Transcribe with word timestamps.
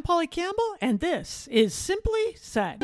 I'm 0.00 0.04
Polly 0.04 0.28
Campbell, 0.28 0.76
and 0.80 0.98
this 0.98 1.46
is 1.48 1.74
Simply 1.74 2.34
Said. 2.36 2.82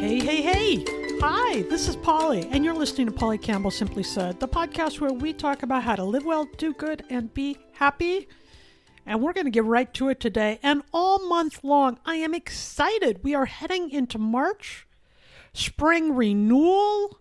Hey, 0.00 0.18
hey, 0.18 0.42
hey! 0.42 0.84
Hi, 1.20 1.62
this 1.70 1.86
is 1.86 1.94
Polly, 1.94 2.48
and 2.50 2.64
you're 2.64 2.74
listening 2.74 3.06
to 3.06 3.12
Polly 3.12 3.38
Campbell 3.38 3.70
Simply 3.70 4.02
Said, 4.02 4.40
the 4.40 4.48
podcast 4.48 4.98
where 4.98 5.12
we 5.12 5.32
talk 5.32 5.62
about 5.62 5.84
how 5.84 5.94
to 5.94 6.02
live 6.02 6.24
well, 6.24 6.48
do 6.56 6.74
good, 6.74 7.04
and 7.08 7.32
be 7.32 7.56
happy. 7.74 8.26
And 9.06 9.22
we're 9.22 9.32
going 9.32 9.46
to 9.46 9.52
get 9.52 9.64
right 9.64 9.94
to 9.94 10.08
it 10.08 10.18
today. 10.18 10.58
And 10.60 10.82
all 10.92 11.28
month 11.28 11.62
long, 11.62 12.00
I 12.04 12.16
am 12.16 12.34
excited. 12.34 13.22
We 13.22 13.36
are 13.36 13.46
heading 13.46 13.90
into 13.90 14.18
March, 14.18 14.87
spring 15.58 16.14
renewal, 16.14 17.18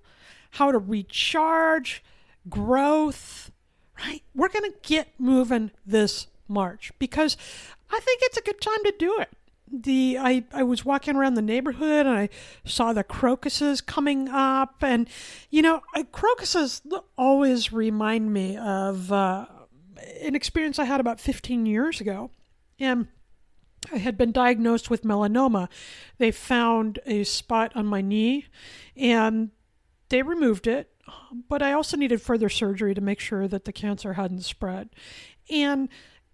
how 0.52 0.72
to 0.72 0.78
recharge, 0.78 2.04
growth, 2.50 3.52
right? 4.00 4.22
We're 4.36 4.50
going 4.50 4.72
to 4.72 4.78
get 4.84 5.10
moving 5.18 5.72
this 5.86 6.28
March 6.48 6.92
because 7.00 7.36
I 7.92 8.00
think 8.00 8.22
it's 8.24 8.38
a 8.38 8.42
good 8.42 8.62
time 8.62 8.84
to 8.86 8.94
do 8.98 9.20
it. 9.20 9.30
The 9.70 10.18
I, 10.18 10.46
I 10.54 10.64
was 10.64 10.86
walking 10.86 11.18
around 11.18 11.34
the 11.34 11.42
neighborhood 11.42 12.06
and 12.06 12.18
I 12.18 12.30
saw 12.64 12.94
the 12.94 13.04
crocuses 13.04 13.82
coming 13.82 14.30
up 14.30 14.82
and 14.82 15.10
you 15.50 15.62
know 15.62 15.82
crocuses 16.14 16.82
always 17.18 17.74
remind 17.74 18.32
me 18.32 18.56
of 18.56 19.12
uh, 19.12 19.46
an 20.22 20.36
experience 20.36 20.80
I 20.80 20.86
had 20.86 21.02
about 21.02 21.20
15 21.20 21.66
years 21.66 22.00
ago. 22.00 22.32
And 22.80 23.08
had 23.96 24.18
been 24.18 24.32
diagnosed 24.32 24.90
with 24.90 25.04
melanoma. 25.04 25.70
They 26.18 26.32
found 26.32 27.00
a 27.06 27.24
spot 27.24 27.72
on 27.76 27.86
my 27.86 28.02
knee 28.02 28.46
and 28.96 29.52
they 30.10 30.22
removed 30.22 30.68
it, 30.68 30.90
um, 31.08 31.44
but 31.50 31.62
I 31.62 31.74
also 31.74 31.98
needed 31.98 32.22
further 32.22 32.50
surgery 32.50 32.94
to 32.94 33.02
make 33.02 33.20
sure 33.20 33.48
that 33.48 33.66
the 33.66 33.74
cancer 33.74 34.14
hadn't 34.14 34.44
spread. 34.44 34.90
And 35.50 35.90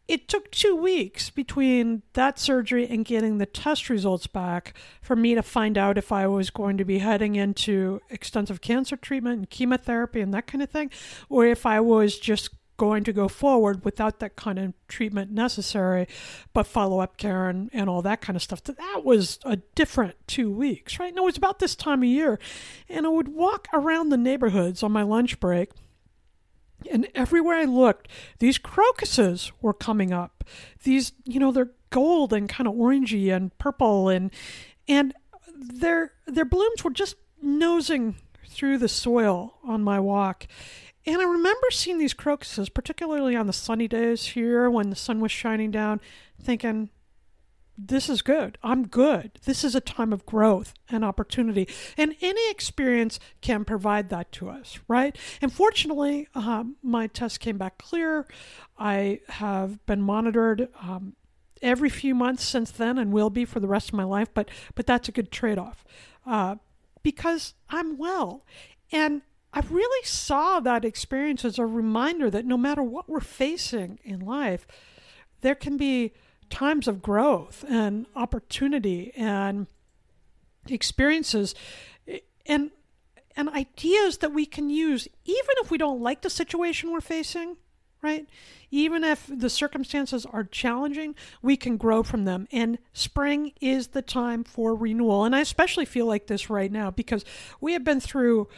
it 0.08 0.28
took 0.28 0.52
two 0.52 0.76
weeks 0.76 1.30
between 1.30 2.02
that 2.14 2.38
surgery 2.38 2.88
and 2.88 3.06
getting 3.06 3.38
the 3.38 3.46
test 3.46 3.90
results 3.90 4.28
back 4.28 4.74
for 5.02 5.16
me 5.16 5.34
to 5.34 5.42
find 5.42 5.78
out 5.78 5.98
if 5.98 6.12
I 6.12 6.28
was 6.28 6.50
going 6.50 6.78
to 6.78 6.86
be 6.86 7.00
heading 7.00 7.36
into 7.36 8.02
extensive 8.10 8.60
cancer 8.60 8.98
treatment 8.98 9.38
and 9.38 9.50
chemotherapy 9.50 10.20
and 10.20 10.34
that 10.34 10.48
kind 10.48 10.62
of 10.62 10.70
thing, 10.70 10.92
or 11.30 11.46
if 11.46 11.66
I 11.66 11.80
was 11.80 12.20
just 12.20 12.50
going 12.78 13.04
to 13.04 13.14
go 13.14 13.28
forward 13.28 13.86
without 13.86 14.20
that 14.20 14.36
kind 14.36 14.60
of 14.60 14.74
treatment 14.88 15.32
necessary, 15.32 16.08
but 16.54 16.68
follow 16.68 17.00
up 17.00 17.18
care 17.18 17.50
and, 17.50 17.70
and 17.74 17.90
all 17.90 18.02
that 18.02 18.22
kind 18.22 18.36
of 18.36 18.42
stuff. 18.42 18.64
That 18.64 19.02
was 19.04 19.40
a 19.46 19.58
different 19.76 20.16
two 20.28 20.52
weeks, 20.52 21.00
right? 21.00 21.10
And 21.10 21.18
it 21.18 21.24
was 21.24 21.38
about 21.38 21.60
this 21.60 21.76
time 21.76 22.04
of 22.04 22.10
year. 22.10 22.40
And 22.90 23.06
I 23.06 23.10
would 23.10 23.30
walk 23.30 23.68
around 23.74 24.10
the 24.10 24.18
neighborhoods 24.18 24.84
on 24.84 24.92
my 24.92 25.04
lunch 25.04 25.40
break. 25.40 25.72
And 26.92 27.08
everywhere 27.16 27.58
I 27.58 27.64
looked, 27.64 28.10
these 28.40 28.58
crocuses 28.58 29.52
were 29.62 29.74
coming 29.74 30.12
up. 30.12 30.44
These, 30.84 31.14
you 31.24 31.40
know, 31.40 31.52
they're 31.52 31.72
gold 31.90 32.34
and 32.34 32.50
kind 32.50 32.68
of 32.68 32.74
orangey 32.74 33.34
and 33.34 33.56
purple 33.60 34.10
and 34.10 34.32
and 34.88 35.14
their 35.56 36.14
their 36.26 36.44
blooms 36.44 36.84
were 36.84 36.90
just 36.90 37.16
nosing 37.42 38.16
through 38.48 38.80
the 38.80 38.90
soil 38.90 39.56
on 39.64 39.84
my 39.84 40.00
walk. 40.00 40.48
And 41.06 41.22
I 41.22 41.26
remember 41.26 41.70
seeing 41.70 41.98
these 41.98 42.14
crocuses, 42.14 42.70
particularly 42.70 43.36
on 43.36 43.48
the 43.48 43.54
sunny 43.54 43.88
days 43.88 44.28
here 44.28 44.70
when 44.70 44.90
the 44.90 44.96
sun 44.96 45.20
was 45.20 45.32
shining 45.32 45.72
down, 45.72 46.00
thinking, 46.42 46.90
this 47.78 48.08
is 48.08 48.22
good. 48.22 48.58
I'm 48.62 48.88
good. 48.88 49.32
This 49.46 49.64
is 49.64 49.74
a 49.74 49.82
time 49.82 50.14
of 50.14 50.26
growth 50.26 50.74
and 50.90 51.04
opportunity. 51.04 51.68
And 51.98 52.16
any 52.22 52.52
experience 52.52 53.20
can 53.42 53.66
provide 53.66 54.10
that 54.10 54.32
to 54.34 54.50
us, 54.50 54.80
right? 54.88 55.18
And 55.42 55.52
fortunately, 55.52 56.28
um, 56.36 56.76
my 56.84 57.08
test 57.08 57.40
came 57.40 57.58
back 57.58 57.80
clear. 57.80 58.28
I 58.78 59.22
have 59.28 59.84
been 59.88 60.02
monitored 60.02 60.70
um, 60.82 61.16
every 61.62 61.90
few 61.90 62.14
months 62.14 62.44
since 62.44 62.70
then 62.70 62.98
and 62.98 63.12
will 63.12 63.32
be 63.32 63.44
for 63.44 63.60
the 63.60 63.68
rest 63.68 63.90
of 63.90 63.96
my 63.96 64.04
life, 64.04 64.30
but, 64.34 64.50
but 64.76 64.86
that's 64.86 65.10
a 65.10 65.12
good 65.12 65.32
trade 65.32 65.58
off 65.58 65.84
uh, 66.28 66.56
because 67.02 67.56
I'm 67.70 67.98
well. 67.98 68.46
And 68.92 69.24
I 69.54 69.62
really 69.70 70.06
saw 70.06 70.60
that 70.62 70.84
experience 70.84 71.46
as 71.46 71.60
a 71.60 71.66
reminder 71.66 72.30
that 72.32 72.46
no 72.46 72.58
matter 72.58 72.82
what 72.82 73.08
we're 73.08 73.20
facing 73.20 74.00
in 74.04 74.20
life, 74.20 74.66
there 75.42 75.56
can 75.56 75.78
be 75.78 76.14
times 76.50 76.88
of 76.88 77.02
growth 77.02 77.64
and 77.70 78.08
opportunity 78.16 79.12
and 79.16 79.68
experiences 80.68 81.54
eh, 82.08 82.20
and 82.46 82.72
and 83.36 83.50
ideas 83.50 84.20
that 84.20 84.32
we 84.32 84.46
can 84.46 84.70
use 84.70 85.08
even 85.26 85.56
if 85.58 85.72
we 85.72 85.78
don't 85.78 86.02
like 86.02 86.22
the 86.22 86.30
situation 86.30 86.92
we're 86.92 87.02
facing 87.02 87.58
right? 88.04 88.28
Even 88.70 89.04
if 89.04 89.30
the 89.34 89.50
circumstances 89.50 90.26
are 90.26 90.44
challenging 90.44 91.16
we 91.42 91.56
can 91.56 91.78
grow 91.78 92.04
from 92.04 92.26
them. 92.26 92.48
And 92.52 92.78
spring 92.92 93.54
is 93.62 93.88
the 93.88 94.02
time 94.02 94.44
for 94.44 94.76
renewal. 94.76 95.24
And 95.24 95.36
i 95.36 95.40
especially 95.40 95.86
feel 95.86 96.06
like 96.06 96.28
this 96.28 96.50
right 96.50 96.72
now 96.72 96.92
because 96.92 97.24
we 97.62 97.74
have 97.74 97.84
been 97.84 98.02
through 98.02 98.50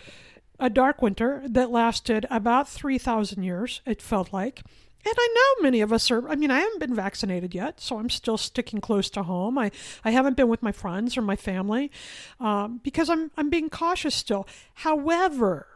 a 0.60 0.70
dark 0.70 1.02
winter 1.02 1.44
that 1.46 1.72
lasted 1.72 2.26
about 2.30 2.68
3,000 2.68 3.44
years, 3.44 3.82
it 3.86 4.02
felt 4.02 4.32
like. 4.34 4.64
And 5.06 5.14
I 5.16 5.28
know 5.36 5.64
many 5.64 5.82
of 5.82 5.94
us 5.94 6.10
are, 6.10 6.28
I 6.28 6.36
mean, 6.36 6.50
I 6.50 6.60
haven't 6.60 6.80
been 6.80 6.96
vaccinated 6.96 7.54
yet, 7.54 7.80
so 7.80 8.00
I'm 8.00 8.10
still 8.10 8.38
sticking 8.38 8.82
close 8.82 9.08
to 9.12 9.22
home. 9.22 9.58
I, 9.58 9.70
I 10.04 10.10
haven't 10.10 10.36
been 10.36 10.48
with 10.48 10.64
my 10.64 10.72
friends 10.72 11.16
or 11.16 11.22
my 11.22 11.36
family 11.36 11.92
um, 12.40 12.80
because 12.84 13.08
I'm, 13.10 13.30
I'm 13.38 13.52
being 13.52 13.70
cautious 13.70 14.16
still. 14.16 14.48
However, 14.74 15.68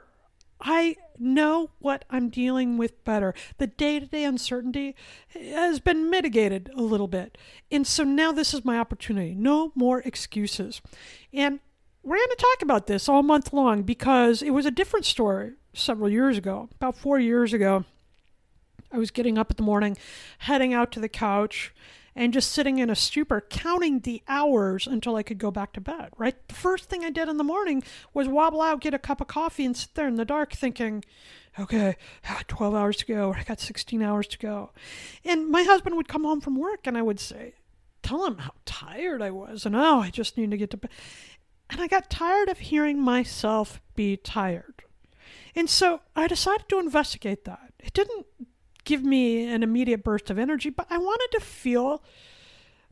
I 0.59 0.97
know 1.19 1.69
what 1.79 2.06
I'm 2.09 2.29
dealing 2.29 2.78
with 2.78 3.03
better. 3.03 3.35
The 3.59 3.67
day 3.67 4.00
to 4.00 4.06
day 4.07 4.23
uncertainty 4.23 4.96
has 5.29 5.79
been 5.79 6.09
mitigated 6.09 6.72
a 6.75 6.81
little 6.81 7.07
bit. 7.07 7.38
And 7.72 7.85
so 7.85 8.03
now 8.03 8.31
this 8.31 8.53
is 8.53 8.66
my 8.66 8.79
opportunity. 8.79 9.35
No 9.35 9.72
more 9.75 10.00
excuses. 10.01 10.81
And 11.31 11.59
we're 12.03 12.17
going 12.17 12.29
to 12.29 12.35
talk 12.37 12.61
about 12.61 12.87
this 12.87 13.09
all 13.09 13.23
month 13.23 13.53
long 13.53 13.83
because 13.83 14.41
it 14.41 14.51
was 14.51 14.65
a 14.65 14.71
different 14.71 15.05
story 15.05 15.53
several 15.73 16.09
years 16.09 16.37
ago. 16.37 16.69
About 16.75 16.95
four 16.95 17.19
years 17.19 17.53
ago, 17.53 17.85
I 18.91 18.97
was 18.97 19.11
getting 19.11 19.37
up 19.37 19.51
in 19.51 19.57
the 19.57 19.63
morning, 19.63 19.97
heading 20.39 20.73
out 20.73 20.91
to 20.93 20.99
the 20.99 21.09
couch, 21.09 21.73
and 22.15 22.33
just 22.33 22.51
sitting 22.51 22.79
in 22.79 22.89
a 22.89 22.95
stupor, 22.95 23.41
counting 23.41 23.99
the 23.99 24.23
hours 24.27 24.87
until 24.87 25.15
I 25.15 25.23
could 25.23 25.37
go 25.37 25.51
back 25.51 25.73
to 25.73 25.81
bed, 25.81 26.09
right? 26.17 26.35
The 26.47 26.55
first 26.55 26.89
thing 26.89 27.05
I 27.05 27.09
did 27.09 27.29
in 27.29 27.37
the 27.37 27.43
morning 27.43 27.83
was 28.13 28.27
wobble 28.27 28.61
out, 28.61 28.81
get 28.81 28.93
a 28.93 28.99
cup 28.99 29.21
of 29.21 29.27
coffee, 29.27 29.66
and 29.66 29.77
sit 29.77 29.93
there 29.93 30.07
in 30.07 30.16
the 30.16 30.25
dark 30.25 30.53
thinking, 30.53 31.05
okay, 31.59 31.97
12 32.47 32.73
hours 32.73 32.97
to 32.97 33.05
go, 33.05 33.33
I 33.33 33.43
got 33.43 33.59
16 33.59 34.01
hours 34.01 34.27
to 34.27 34.37
go. 34.37 34.71
And 35.23 35.49
my 35.49 35.63
husband 35.63 35.95
would 35.95 36.07
come 36.07 36.23
home 36.23 36.41
from 36.41 36.57
work, 36.57 36.87
and 36.87 36.97
I 36.97 37.01
would 37.01 37.19
say, 37.19 37.53
tell 38.01 38.25
him 38.25 38.39
how 38.39 38.51
tired 38.66 39.21
I 39.21 39.31
was, 39.31 39.66
and 39.66 39.75
oh, 39.75 39.99
I 39.99 40.09
just 40.09 40.37
need 40.37 40.51
to 40.51 40.57
get 40.57 40.71
to 40.71 40.77
bed. 40.77 40.91
And 41.69 41.81
I 41.81 41.88
got 41.88 42.09
tired 42.09 42.50
of 42.50 42.59
hearing 42.59 43.00
myself 43.00 43.81
be 43.96 44.18
tired. 44.18 44.84
And 45.56 45.69
so 45.69 46.02
I 46.16 46.28
decided 46.28 46.68
to 46.69 46.80
investigate 46.80 47.46
that. 47.46 47.74
It 47.80 47.94
didn't 47.94 48.25
give 48.85 49.03
me 49.03 49.46
an 49.46 49.62
immediate 49.62 50.03
burst 50.03 50.29
of 50.29 50.40
energy, 50.40 50.69
but 50.69 50.88
I 50.90 50.97
wanted 50.97 51.29
to 51.34 51.40
feel 51.40 52.03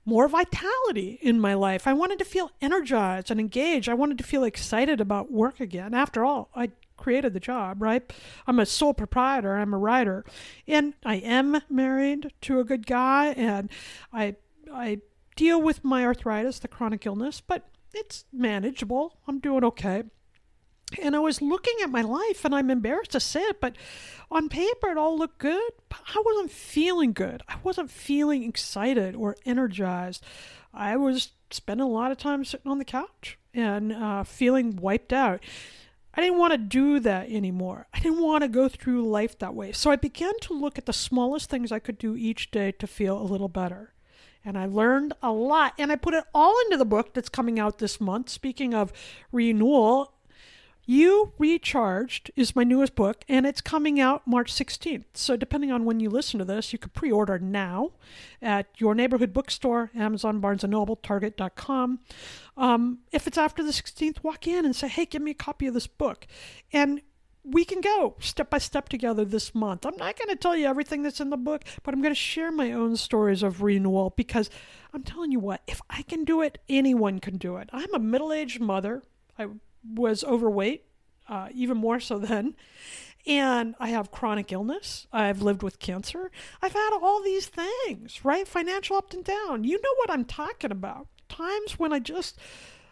more 0.05 0.27
vitality 0.27 1.19
in 1.21 1.39
my 1.39 1.53
life. 1.53 1.85
I 1.85 1.93
wanted 1.93 2.19
to 2.19 2.25
feel 2.25 2.51
energized 2.61 3.29
and 3.29 3.39
engaged. 3.39 3.89
I 3.89 3.93
wanted 3.93 4.17
to 4.19 4.23
feel 4.23 4.43
excited 4.43 5.01
about 5.01 5.31
work 5.31 5.59
again. 5.59 5.93
After 5.93 6.23
all, 6.23 6.49
I 6.55 6.71
created 6.95 7.33
the 7.33 7.39
job, 7.39 7.81
right? 7.81 8.11
I'm 8.47 8.59
a 8.59 8.65
sole 8.65 8.93
proprietor, 8.93 9.55
I'm 9.55 9.73
a 9.73 9.77
writer, 9.77 10.25
and 10.67 10.93
I 11.05 11.15
am 11.15 11.61
married 11.69 12.31
to 12.41 12.59
a 12.59 12.63
good 12.63 12.85
guy 12.85 13.27
and 13.33 13.69
I 14.11 14.35
I 14.73 14.99
deal 15.35 15.61
with 15.61 15.83
my 15.83 16.03
arthritis, 16.03 16.59
the 16.59 16.67
chronic 16.67 17.05
illness, 17.05 17.41
but 17.41 17.69
it's 17.99 18.25
manageable. 18.31 19.17
I'm 19.27 19.39
doing 19.39 19.63
okay. 19.63 20.03
And 21.01 21.15
I 21.15 21.19
was 21.19 21.41
looking 21.41 21.75
at 21.83 21.89
my 21.89 22.01
life, 22.01 22.45
and 22.45 22.55
I'm 22.55 22.69
embarrassed 22.69 23.11
to 23.11 23.19
say 23.19 23.41
it, 23.41 23.59
but 23.59 23.75
on 24.31 24.47
paper 24.47 24.89
it 24.89 24.97
all 24.97 25.17
looked 25.17 25.39
good. 25.39 25.71
But 25.89 25.99
I 26.15 26.23
wasn't 26.25 26.51
feeling 26.51 27.11
good. 27.11 27.43
I 27.47 27.55
wasn't 27.61 27.91
feeling 27.91 28.43
excited 28.43 29.15
or 29.15 29.35
energized. 29.45 30.23
I 30.73 30.95
was 30.95 31.31
spending 31.51 31.85
a 31.85 31.89
lot 31.89 32.11
of 32.11 32.17
time 32.17 32.45
sitting 32.45 32.71
on 32.71 32.77
the 32.77 32.85
couch 32.85 33.37
and 33.53 33.91
uh, 33.91 34.23
feeling 34.23 34.77
wiped 34.77 35.11
out. 35.11 35.43
I 36.13 36.21
didn't 36.21 36.39
want 36.39 36.53
to 36.53 36.57
do 36.57 36.99
that 37.01 37.29
anymore. 37.29 37.87
I 37.93 37.99
didn't 37.99 38.23
want 38.23 38.43
to 38.43 38.47
go 38.47 38.67
through 38.69 39.07
life 39.07 39.37
that 39.39 39.53
way. 39.53 39.71
So 39.71 39.91
I 39.91 39.97
began 39.97 40.39
to 40.41 40.53
look 40.53 40.77
at 40.77 40.85
the 40.85 40.93
smallest 40.93 41.49
things 41.49 41.71
I 41.71 41.79
could 41.79 41.97
do 41.97 42.15
each 42.15 42.49
day 42.49 42.71
to 42.71 42.87
feel 42.87 43.21
a 43.21 43.23
little 43.23 43.49
better 43.49 43.93
and 44.43 44.57
I 44.57 44.65
learned 44.65 45.13
a 45.21 45.31
lot. 45.31 45.73
And 45.77 45.91
I 45.91 45.95
put 45.95 46.13
it 46.13 46.23
all 46.33 46.55
into 46.65 46.77
the 46.77 46.85
book 46.85 47.13
that's 47.13 47.29
coming 47.29 47.59
out 47.59 47.79
this 47.79 47.99
month. 47.99 48.29
Speaking 48.29 48.73
of 48.73 48.93
renewal, 49.31 50.13
You 50.85 51.33
Recharged 51.37 52.31
is 52.35 52.55
my 52.55 52.63
newest 52.63 52.95
book, 52.95 53.25
and 53.27 53.45
it's 53.45 53.59
coming 53.59 53.99
out 53.99 54.25
March 54.25 54.53
16th. 54.53 55.03
So, 55.15 55.35
depending 55.35 55.69
on 55.71 55.83
when 55.83 55.99
you 55.99 56.09
listen 56.09 56.39
to 56.39 56.45
this, 56.45 56.71
you 56.71 56.79
can 56.79 56.91
pre 56.91 57.11
order 57.11 57.37
now 57.39 57.91
at 58.41 58.67
your 58.77 58.95
neighborhood 58.95 59.33
bookstore, 59.33 59.91
Amazon, 59.93 60.39
Barnes 60.39 60.63
and 60.63 60.71
Noble, 60.71 60.95
Target.com. 60.95 61.99
Um, 62.55 62.99
if 63.11 63.27
it's 63.27 63.37
after 63.37 63.63
the 63.63 63.71
16th, 63.71 64.23
walk 64.23 64.47
in 64.47 64.65
and 64.65 64.75
say, 64.75 64.87
hey, 64.87 65.05
give 65.05 65.21
me 65.21 65.31
a 65.31 65.35
copy 65.35 65.67
of 65.67 65.73
this 65.73 65.87
book. 65.87 66.25
And 66.71 67.01
we 67.49 67.63
can 67.63 67.79
go 67.79 68.15
step 68.19 68.49
by 68.49 68.57
step 68.57 68.89
together 68.89 69.23
this 69.23 69.55
month. 69.55 69.85
I'm 69.85 69.95
not 69.95 70.17
going 70.17 70.29
to 70.29 70.35
tell 70.35 70.55
you 70.55 70.67
everything 70.67 71.01
that's 71.01 71.21
in 71.21 71.29
the 71.29 71.37
book, 71.37 71.63
but 71.83 71.93
I'm 71.93 72.01
going 72.01 72.13
to 72.13 72.19
share 72.19 72.51
my 72.51 72.73
own 72.73 72.97
stories 72.97 73.41
of 73.41 73.61
renewal 73.61 74.13
because 74.15 74.49
I'm 74.93 75.03
telling 75.03 75.31
you 75.31 75.39
what, 75.39 75.61
if 75.67 75.81
I 75.89 76.01
can 76.01 76.25
do 76.25 76.41
it, 76.41 76.57
anyone 76.67 77.19
can 77.19 77.37
do 77.37 77.57
it. 77.57 77.69
I'm 77.71 77.93
a 77.93 77.99
middle 77.99 78.33
aged 78.33 78.59
mother. 78.59 79.01
I 79.39 79.47
was 79.93 80.23
overweight, 80.23 80.83
uh, 81.29 81.47
even 81.53 81.77
more 81.77 81.99
so 81.99 82.17
then. 82.19 82.55
And 83.25 83.75
I 83.79 83.89
have 83.89 84.11
chronic 84.11 84.51
illness. 84.51 85.07
I've 85.11 85.41
lived 85.41 85.63
with 85.63 85.79
cancer. 85.79 86.31
I've 86.61 86.73
had 86.73 86.97
all 87.01 87.21
these 87.21 87.47
things, 87.47 88.23
right? 88.23 88.47
Financial 88.47 88.97
up 88.97 89.13
and 89.13 89.23
down. 89.23 89.63
You 89.63 89.81
know 89.81 89.93
what 89.97 90.11
I'm 90.11 90.25
talking 90.25 90.71
about. 90.71 91.07
Times 91.29 91.77
when 91.77 91.93
I 91.93 91.99
just 91.99 92.37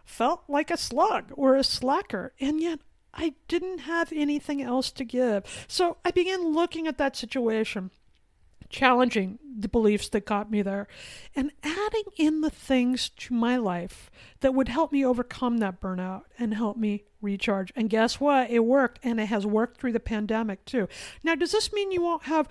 felt 0.04 0.44
like 0.48 0.72
a 0.72 0.78
slug 0.78 1.32
or 1.36 1.56
a 1.56 1.64
slacker. 1.64 2.34
And 2.40 2.62
yet 2.62 2.80
I 3.16 3.36
didn't 3.48 3.80
have 3.80 4.12
anything 4.14 4.62
else 4.62 4.92
to 4.92 5.06
give. 5.06 5.66
So 5.68 5.98
I 6.04 6.12
began 6.12 6.54
looking 6.54 6.88
at 6.88 6.98
that 6.98 7.16
situation 7.16 7.92
challenging 8.70 9.40
the 9.58 9.68
beliefs 9.68 10.10
that 10.10 10.26
got 10.26 10.52
me 10.52 10.62
there, 10.62 10.88
and 11.36 11.52
adding 11.64 12.04
in 12.18 12.42
the 12.42 12.50
things 12.50 13.10
to 13.10 13.34
my 13.34 13.58
life 13.58 14.12
that 14.42 14.54
would 14.54 14.68
help 14.68 14.92
me 14.92 15.06
overcome 15.06 15.60
that 15.60 15.80
burnout 15.80 16.24
and 16.38 16.54
help 16.54 16.78
me 16.78 17.04
recharge. 17.22 17.72
And 17.76 17.90
guess 17.90 18.20
what? 18.20 18.50
It 18.50 18.60
worked, 18.60 19.00
and 19.04 19.20
it 19.20 19.28
has 19.28 19.46
worked 19.46 19.80
through 19.80 19.94
the 19.94 20.00
pandemic 20.00 20.66
too. 20.66 20.88
Now, 21.24 21.36
does 21.36 21.52
this 21.52 21.72
mean 21.72 21.92
you 21.92 22.02
won't 22.02 22.24
have 22.24 22.50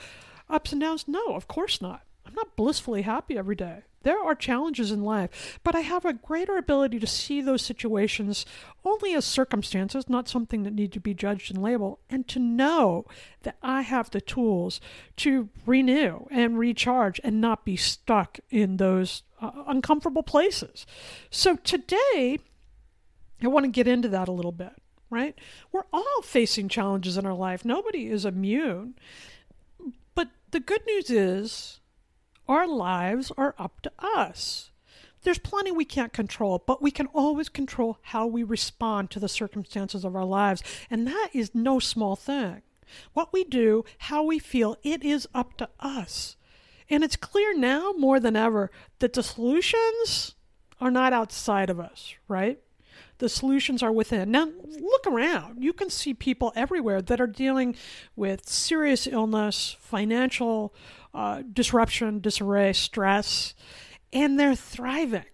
ups 0.48 0.72
and 0.72 0.80
downs? 0.80 1.06
No, 1.06 1.34
of 1.34 1.48
course 1.48 1.82
not. 1.82 2.02
I'm 2.26 2.34
not 2.34 2.56
blissfully 2.56 3.02
happy 3.02 3.36
every 3.36 3.56
day. 3.56 3.82
There 4.04 4.22
are 4.22 4.34
challenges 4.34 4.92
in 4.92 5.02
life, 5.02 5.58
but 5.64 5.74
I 5.74 5.80
have 5.80 6.04
a 6.04 6.12
greater 6.12 6.56
ability 6.56 6.98
to 7.00 7.06
see 7.06 7.40
those 7.40 7.62
situations 7.62 8.46
only 8.84 9.14
as 9.14 9.24
circumstances, 9.24 10.08
not 10.08 10.28
something 10.28 10.62
that 10.62 10.74
need 10.74 10.92
to 10.92 11.00
be 11.00 11.14
judged 11.14 11.52
and 11.52 11.62
labeled, 11.62 11.98
and 12.08 12.28
to 12.28 12.38
know 12.38 13.06
that 13.42 13.56
I 13.62 13.80
have 13.80 14.10
the 14.10 14.20
tools 14.20 14.80
to 15.16 15.48
renew 15.66 16.26
and 16.30 16.58
recharge 16.58 17.20
and 17.24 17.40
not 17.40 17.64
be 17.64 17.76
stuck 17.76 18.38
in 18.50 18.76
those 18.76 19.22
uh, 19.40 19.50
uncomfortable 19.66 20.22
places. 20.22 20.86
So 21.30 21.56
today, 21.56 22.38
I 23.42 23.48
want 23.48 23.64
to 23.64 23.70
get 23.70 23.88
into 23.88 24.08
that 24.08 24.28
a 24.28 24.32
little 24.32 24.52
bit, 24.52 24.74
right? 25.08 25.34
We're 25.72 25.86
all 25.92 26.22
facing 26.22 26.68
challenges 26.68 27.16
in 27.16 27.24
our 27.26 27.34
life. 27.34 27.64
Nobody 27.64 28.08
is 28.08 28.24
immune. 28.24 28.94
But 30.14 30.28
the 30.50 30.60
good 30.60 30.82
news 30.86 31.10
is 31.10 31.80
our 32.48 32.66
lives 32.66 33.32
are 33.36 33.54
up 33.58 33.80
to 33.82 33.92
us. 33.98 34.70
There's 35.22 35.38
plenty 35.38 35.72
we 35.72 35.86
can't 35.86 36.12
control, 36.12 36.62
but 36.66 36.82
we 36.82 36.90
can 36.90 37.06
always 37.08 37.48
control 37.48 37.98
how 38.02 38.26
we 38.26 38.42
respond 38.42 39.10
to 39.10 39.20
the 39.20 39.28
circumstances 39.28 40.04
of 40.04 40.14
our 40.14 40.24
lives, 40.24 40.62
and 40.90 41.06
that 41.06 41.30
is 41.32 41.54
no 41.54 41.78
small 41.78 42.14
thing. 42.14 42.62
What 43.14 43.32
we 43.32 43.44
do, 43.44 43.84
how 43.98 44.22
we 44.22 44.38
feel, 44.38 44.76
it 44.82 45.02
is 45.02 45.26
up 45.34 45.56
to 45.56 45.68
us. 45.80 46.36
And 46.90 47.02
it's 47.02 47.16
clear 47.16 47.56
now 47.56 47.92
more 47.96 48.20
than 48.20 48.36
ever 48.36 48.70
that 48.98 49.14
the 49.14 49.22
solutions 49.22 50.34
are 50.80 50.90
not 50.90 51.14
outside 51.14 51.70
of 51.70 51.80
us, 51.80 52.14
right? 52.28 52.60
The 53.18 53.28
solutions 53.28 53.82
are 53.82 53.92
within. 53.92 54.30
Now, 54.30 54.50
look 54.62 55.06
around. 55.06 55.62
You 55.62 55.72
can 55.72 55.88
see 55.88 56.12
people 56.12 56.52
everywhere 56.54 57.00
that 57.00 57.20
are 57.20 57.26
dealing 57.26 57.76
with 58.16 58.48
serious 58.48 59.06
illness, 59.06 59.76
financial 59.80 60.74
uh, 61.14 61.42
disruption, 61.52 62.20
disarray, 62.20 62.72
stress, 62.72 63.54
and 64.12 64.38
they're 64.38 64.56
thriving. 64.56 65.24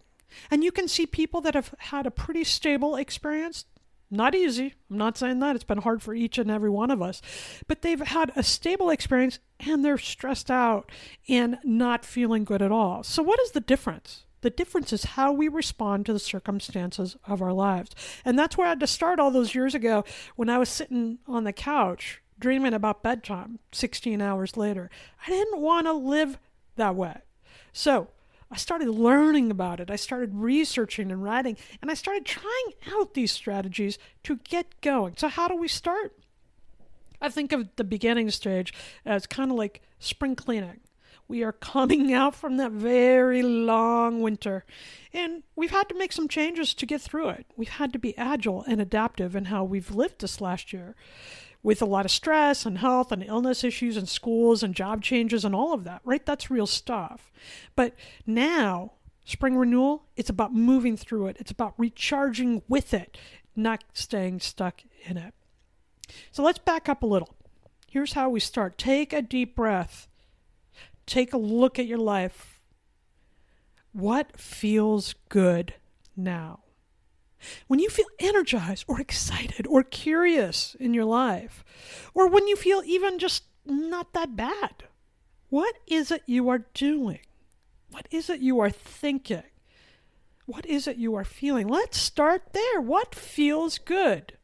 And 0.51 0.63
you 0.63 0.73
can 0.73 0.89
see 0.89 1.07
people 1.07 1.41
that 1.43 1.55
have 1.55 1.75
had 1.79 2.07
a 2.07 2.11
pretty 2.11 2.45
stable 2.45 2.97
experience. 2.97 3.65
Not 4.11 4.35
easy. 4.35 4.75
I'm 4.91 4.99
not 4.99 5.17
saying 5.17 5.39
that. 5.39 5.55
It's 5.55 5.65
been 5.65 5.83
hard 5.83 6.03
for 6.03 6.15
each 6.15 6.37
and 6.37 6.51
every 6.51 6.71
one 6.71 6.91
of 6.91 7.01
us. 7.01 7.23
But 7.69 7.83
they've 7.83 8.01
had 8.01 8.33
a 8.35 8.43
stable 8.43 8.91
experience 8.91 9.39
and 9.61 9.85
they're 9.85 9.99
stressed 9.99 10.51
out 10.51 10.91
and 11.29 11.59
not 11.63 12.05
feeling 12.05 12.45
good 12.45 12.63
at 12.63 12.73
all. 12.73 13.05
So, 13.05 13.23
what 13.23 13.41
is 13.41 13.53
the 13.53 13.61
difference? 13.61 14.25
The 14.41 14.51
difference 14.51 14.93
is 14.93 15.05
how 15.05 15.33
we 15.33 15.49
respond 15.49 16.07
to 16.07 16.13
the 16.13 16.19
circumstances 16.19 17.17
of 17.27 17.43
our 17.43 17.53
lives. 17.53 17.91
And 18.25 18.39
that's 18.39 18.57
where 18.57 18.67
I 18.67 18.71
had 18.71 18.81
to 18.81 18.87
start 18.87 19.21
all 19.21 19.31
those 19.31 19.55
years 19.55 19.75
ago 19.75 20.05
when 20.35 20.49
I 20.49 20.59
was 20.59 20.69
sitting 20.69 21.19
on 21.27 21.45
the 21.45 21.53
couch 21.53 22.23
dreaming 22.41 22.75
about 22.75 23.03
bedtime 23.03 23.59
16 23.73 24.21
hours 24.21 24.57
later. 24.57 24.91
I 25.27 25.31
didn't 25.31 25.61
want 25.61 25.87
to 25.87 25.93
live 25.93 26.39
that 26.77 26.97
way. 26.97 27.19
So 27.73 28.09
I 28.51 28.57
started 28.57 28.89
learning 28.89 29.51
about 29.51 29.79
it. 29.79 29.91
I 29.91 29.97
started 29.97 30.35
researching 30.35 31.13
and 31.13 31.23
writing, 31.23 31.57
and 31.81 31.91
I 31.91 31.95
started 31.95 32.25
trying 32.27 32.75
out 32.93 33.15
these 33.15 33.31
strategies 33.31 33.99
to 34.25 34.37
get 34.39 34.81
going. 34.81 35.15
So, 35.17 35.29
how 35.29 35.47
do 35.47 35.55
we 35.55 35.69
start? 35.69 36.17
I 37.21 37.29
think 37.29 37.53
of 37.53 37.69
the 37.77 37.85
beginning 37.85 38.31
stage 38.31 38.75
as 39.05 39.27
kind 39.27 39.51
of 39.51 39.57
like 39.57 39.83
spring 40.01 40.35
cleaning. 40.35 40.81
We 41.29 41.45
are 41.45 41.53
coming 41.53 42.13
out 42.13 42.35
from 42.35 42.57
that 42.57 42.73
very 42.73 43.43
long 43.43 44.21
winter, 44.21 44.65
and 45.13 45.45
we've 45.55 45.71
had 45.71 45.89
to 45.91 45.99
make 45.99 46.11
some 46.11 46.27
changes 46.27 46.75
to 46.75 46.87
get 46.87 47.01
through 47.01 47.29
it. 47.29 47.47
We've 47.57 47.69
had 47.69 47.93
to 47.93 48.01
be 48.01 48.19
agile 48.19 48.65
and 48.67 48.81
adaptive 48.81 49.37
in 49.37 49.45
how 49.45 49.63
we've 49.63 49.93
lived 49.93 50.23
this 50.23 50.41
last 50.41 50.73
year 50.73 50.97
with 51.63 51.83
a 51.83 51.87
lot 51.87 52.05
of 52.05 52.11
stress 52.11 52.65
and 52.65 52.79
health 52.79 53.13
and 53.13 53.23
illness 53.23 53.65
issues 53.65 53.97
and 53.97 54.09
schools 54.09 54.63
and 54.63 54.75
job 54.75 55.03
changes 55.03 55.45
and 55.45 55.55
all 55.55 55.75
of 55.75 55.85
that, 55.85 56.01
right? 56.05 56.25
That's 56.25 56.51
real 56.51 56.67
stuff. 56.67 57.31
But 57.77 57.95
now, 58.27 58.93
spring 59.25 59.57
renewal, 59.57 60.07
it's 60.17 60.31
about 60.31 60.55
moving 60.55 60.97
through 60.97 61.27
it, 61.29 61.37
it's 61.39 61.51
about 61.51 61.75
recharging 61.77 62.63
with 62.69 62.95
it, 62.95 63.19
not 63.55 63.85
staying 63.93 64.41
stuck 64.41 64.83
in 65.05 65.17
it. 65.17 65.35
So 66.33 66.43
let's 66.43 66.59
back 66.59 66.89
up 66.89 67.03
a 67.03 67.07
little. 67.07 67.37
Here's 67.89 68.15
how 68.15 68.31
we 68.31 68.41
start 68.41 68.79
take 68.79 69.13
a 69.13 69.23
deep 69.23 69.55
breath, 69.55 70.09
take 71.07 71.33
a 71.33 71.39
look 71.39 71.79
at 71.79 71.87
your 71.87 71.99
life. 71.99 72.61
What 73.93 74.39
feels 74.39 75.15
good 75.29 75.75
now? 76.17 76.61
When 77.67 77.81
you 77.81 77.89
feel 77.89 78.07
energized 78.19 78.85
or 78.89 79.01
excited 79.01 79.67
or 79.67 79.83
curious 79.83 80.77
in 80.79 80.95
your 80.95 81.05
life, 81.05 81.65
or 82.15 82.29
when 82.29 82.47
you 82.49 82.57
feel 82.57 82.83
even 82.85 83.19
just 83.19 83.45
not 83.65 84.13
that 84.13 84.37
bad. 84.37 84.85
What 85.49 85.77
is 85.87 86.11
it 86.11 86.23
you 86.27 86.49
are 86.49 86.67
doing? 86.75 87.21
What 87.91 88.07
is 88.11 88.31
it 88.31 88.41
you 88.41 88.61
are 88.61 88.71
thinking? 88.71 89.43
What 90.47 90.67
is 90.67 90.87
it 90.87 90.97
you 90.97 91.15
are 91.15 91.25
feeling? 91.25 91.69
Let's 91.69 91.99
start 91.99 92.53
there. 92.53 92.81
What 92.81 93.15
feels 93.15 93.79
good? 93.79 94.37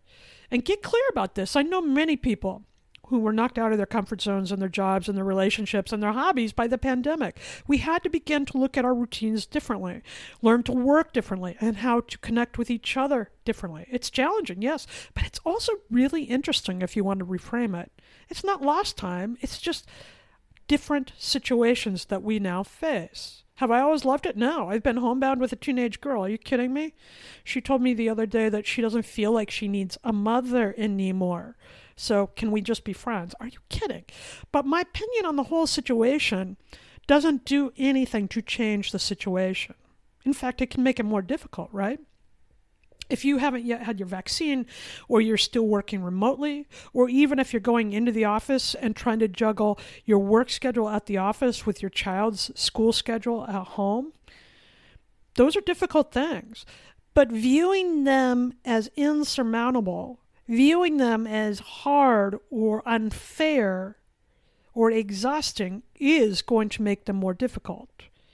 And 0.50 0.64
get 0.64 0.82
clear 0.82 1.02
about 1.10 1.34
this. 1.34 1.56
I 1.56 1.62
know 1.62 1.80
many 1.80 2.16
people 2.16 2.62
who 3.08 3.18
were 3.18 3.32
knocked 3.32 3.58
out 3.58 3.72
of 3.72 3.78
their 3.78 3.86
comfort 3.86 4.20
zones 4.20 4.50
and 4.50 4.60
their 4.60 4.68
jobs 4.68 5.08
and 5.08 5.16
their 5.16 5.24
relationships 5.24 5.92
and 5.92 6.02
their 6.02 6.12
hobbies 6.12 6.52
by 6.52 6.66
the 6.66 6.78
pandemic. 6.78 7.38
We 7.66 7.78
had 7.78 8.02
to 8.02 8.10
begin 8.10 8.46
to 8.46 8.58
look 8.58 8.76
at 8.76 8.84
our 8.84 8.94
routines 8.94 9.46
differently, 9.46 10.02
learn 10.42 10.62
to 10.64 10.72
work 10.72 11.12
differently, 11.12 11.56
and 11.60 11.78
how 11.78 12.00
to 12.00 12.18
connect 12.18 12.58
with 12.58 12.70
each 12.70 12.96
other 12.96 13.30
differently. 13.44 13.86
It's 13.90 14.10
challenging, 14.10 14.62
yes, 14.62 14.86
but 15.14 15.24
it's 15.24 15.40
also 15.44 15.72
really 15.90 16.24
interesting 16.24 16.82
if 16.82 16.96
you 16.96 17.04
want 17.04 17.20
to 17.20 17.26
reframe 17.26 17.80
it. 17.80 17.92
It's 18.28 18.44
not 18.44 18.62
lost 18.62 18.96
time, 18.96 19.36
it's 19.40 19.60
just 19.60 19.86
different 20.68 21.12
situations 21.16 22.06
that 22.06 22.22
we 22.22 22.38
now 22.38 22.62
face. 22.62 23.44
Have 23.56 23.70
I 23.70 23.80
always 23.80 24.04
loved 24.04 24.26
it? 24.26 24.36
No. 24.36 24.68
I've 24.68 24.82
been 24.82 24.98
homebound 24.98 25.40
with 25.40 25.50
a 25.50 25.56
teenage 25.56 26.02
girl. 26.02 26.24
Are 26.24 26.28
you 26.28 26.36
kidding 26.36 26.74
me? 26.74 26.94
She 27.42 27.62
told 27.62 27.80
me 27.80 27.94
the 27.94 28.08
other 28.08 28.26
day 28.26 28.50
that 28.50 28.66
she 28.66 28.82
doesn't 28.82 29.06
feel 29.06 29.32
like 29.32 29.50
she 29.50 29.66
needs 29.66 29.96
a 30.04 30.12
mother 30.12 30.74
anymore. 30.76 31.56
So 31.96 32.26
can 32.28 32.50
we 32.50 32.60
just 32.60 32.84
be 32.84 32.92
friends? 32.92 33.34
Are 33.40 33.48
you 33.48 33.58
kidding? 33.68 34.04
But 34.52 34.66
my 34.66 34.80
opinion 34.80 35.24
on 35.24 35.36
the 35.36 35.44
whole 35.44 35.66
situation 35.66 36.56
doesn't 37.06 37.44
do 37.44 37.72
anything 37.76 38.28
to 38.28 38.42
change 38.42 38.92
the 38.92 38.98
situation. 38.98 39.74
In 40.24 40.32
fact, 40.32 40.60
it 40.60 40.70
can 40.70 40.82
make 40.82 41.00
it 41.00 41.04
more 41.04 41.22
difficult, 41.22 41.70
right? 41.72 42.00
If 43.08 43.24
you 43.24 43.38
haven't 43.38 43.64
yet 43.64 43.82
had 43.84 44.00
your 44.00 44.08
vaccine, 44.08 44.66
or 45.08 45.20
you're 45.20 45.36
still 45.36 45.66
working 45.66 46.02
remotely, 46.02 46.66
or 46.92 47.08
even 47.08 47.38
if 47.38 47.52
you're 47.52 47.60
going 47.60 47.92
into 47.92 48.10
the 48.10 48.24
office 48.24 48.74
and 48.74 48.96
trying 48.96 49.20
to 49.20 49.28
juggle 49.28 49.78
your 50.04 50.18
work 50.18 50.50
schedule 50.50 50.88
at 50.88 51.06
the 51.06 51.16
office 51.16 51.64
with 51.64 51.80
your 51.80 51.90
child's 51.90 52.50
school 52.58 52.92
schedule 52.92 53.46
at 53.46 53.68
home, 53.68 54.12
those 55.36 55.56
are 55.56 55.60
difficult 55.60 56.12
things. 56.12 56.66
But 57.14 57.30
viewing 57.30 58.02
them 58.04 58.54
as 58.64 58.90
insurmountable 58.96 60.18
viewing 60.48 60.96
them 60.96 61.26
as 61.26 61.60
hard 61.60 62.38
or 62.50 62.82
unfair 62.86 63.96
or 64.74 64.90
exhausting 64.90 65.82
is 65.98 66.42
going 66.42 66.68
to 66.68 66.82
make 66.82 67.06
them 67.06 67.16
more 67.16 67.34
difficult. 67.34 67.90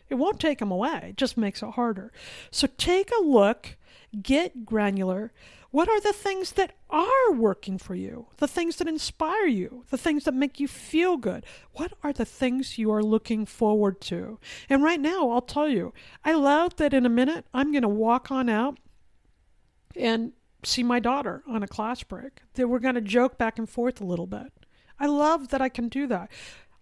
It 0.09 0.17
won't 0.17 0.41
take 0.41 0.59
them 0.59 0.71
away, 0.71 1.09
it 1.11 1.17
just 1.17 1.37
makes 1.37 1.63
it 1.63 1.71
harder. 1.71 2.13
So 2.51 2.67
take 2.77 3.11
a 3.11 3.23
look 3.23 3.77
Get 4.21 4.67
granular. 4.67 5.33
What 5.71 5.89
are 5.89 6.01
the 6.01 6.13
things 6.13 6.53
that 6.53 6.75
are 6.91 7.33
working 7.33 7.79
for 7.79 7.95
you? 7.95 8.27
The 8.37 8.49
things 8.49 8.77
that 8.77 8.89
inspire 8.89 9.47
you? 9.47 9.85
The 9.89 9.97
things 9.97 10.25
that 10.25 10.35
make 10.35 10.61
you 10.61 10.69
feel 10.69 11.17
good? 11.17 11.47
What 11.73 11.95
are 12.03 12.13
the 12.13 12.27
things 12.27 12.77
you 12.77 12.93
are 12.93 13.03
looking 13.03 13.47
forward 13.47 14.03
to? 14.03 14.39
And 14.69 14.83
right 14.83 15.01
now, 15.01 15.31
I'll 15.31 15.41
tell 15.41 15.67
you, 15.67 15.95
I 16.27 16.35
love 16.35 16.77
that 16.77 16.93
in 16.93 17.07
a 17.07 17.11
minute, 17.11 17.47
I'm 17.55 17.73
going 17.73 17.83
to 17.83 17.89
walk 17.89 18.31
on 18.31 18.51
out 18.51 18.79
and 19.97 20.33
see 20.65 20.83
my 20.83 21.01
daughter 21.01 21.43
on 21.49 21.63
a 21.63 21.69
class 21.69 22.03
break. 22.03 22.41
That 22.55 22.69
we're 22.69 22.79
going 22.79 22.95
to 22.95 23.01
joke 23.01 23.39
back 23.39 23.59
and 23.59 23.69
forth 23.69 24.01
a 24.01 24.05
little 24.05 24.27
bit. 24.27 24.53
I 24.99 25.07
love 25.07 25.49
that 25.49 25.63
I 25.63 25.69
can 25.69 25.89
do 25.89 26.07
that. 26.07 26.31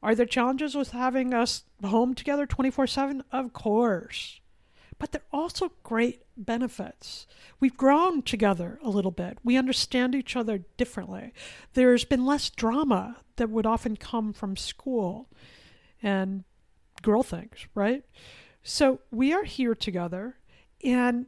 Are 0.03 0.15
there 0.15 0.27
challenges 0.27 0.75
with 0.75 0.91
having 0.91 1.35
us 1.35 1.65
home 1.85 2.15
together 2.15 2.47
24 2.47 2.87
7? 2.87 3.23
Of 3.33 3.53
course. 3.53 4.41
But 4.99 5.13
there 5.13 5.23
are 5.33 5.41
also 5.41 5.73
great 5.83 6.23
benefits. 6.37 7.27
We've 7.59 7.77
grown 7.77 8.23
together 8.23 8.79
a 8.83 8.91
little 8.91 9.11
bit. 9.11 9.39
We 9.43 9.57
understand 9.57 10.15
each 10.15 10.37
other 10.37 10.59
differently. 10.77 11.33
There's 11.73 12.05
been 12.05 12.27
less 12.27 12.51
drama 12.51 13.17
that 13.37 13.49
would 13.49 13.65
often 13.65 13.97
come 13.97 14.35
from 14.35 14.57
school 14.57 15.31
and 16.03 16.45
girl 17.03 17.23
things, 17.23 17.67
right? 17.75 18.05
So 18.63 19.01
we 19.11 19.33
are 19.33 19.45
here 19.45 19.75
together, 19.75 20.37
and 20.85 21.27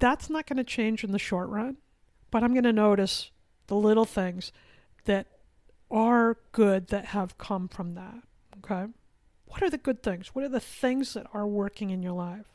that's 0.00 0.30
not 0.30 0.46
going 0.46 0.56
to 0.56 0.64
change 0.64 1.04
in 1.04 1.12
the 1.12 1.18
short 1.18 1.48
run. 1.48 1.76
But 2.30 2.42
I'm 2.42 2.52
going 2.52 2.64
to 2.64 2.72
notice 2.72 3.30
the 3.68 3.76
little 3.76 4.04
things 4.04 4.52
that 5.04 5.26
are 5.90 6.38
good 6.52 6.88
that 6.88 7.06
have 7.06 7.38
come 7.38 7.68
from 7.68 7.94
that. 7.94 8.22
Okay? 8.58 8.90
What 9.46 9.62
are 9.62 9.70
the 9.70 9.78
good 9.78 10.02
things? 10.02 10.34
What 10.34 10.44
are 10.44 10.48
the 10.48 10.58
things 10.60 11.14
that 11.14 11.26
are 11.32 11.46
working 11.46 11.90
in 11.90 12.02
your 12.02 12.12
life? 12.12 12.46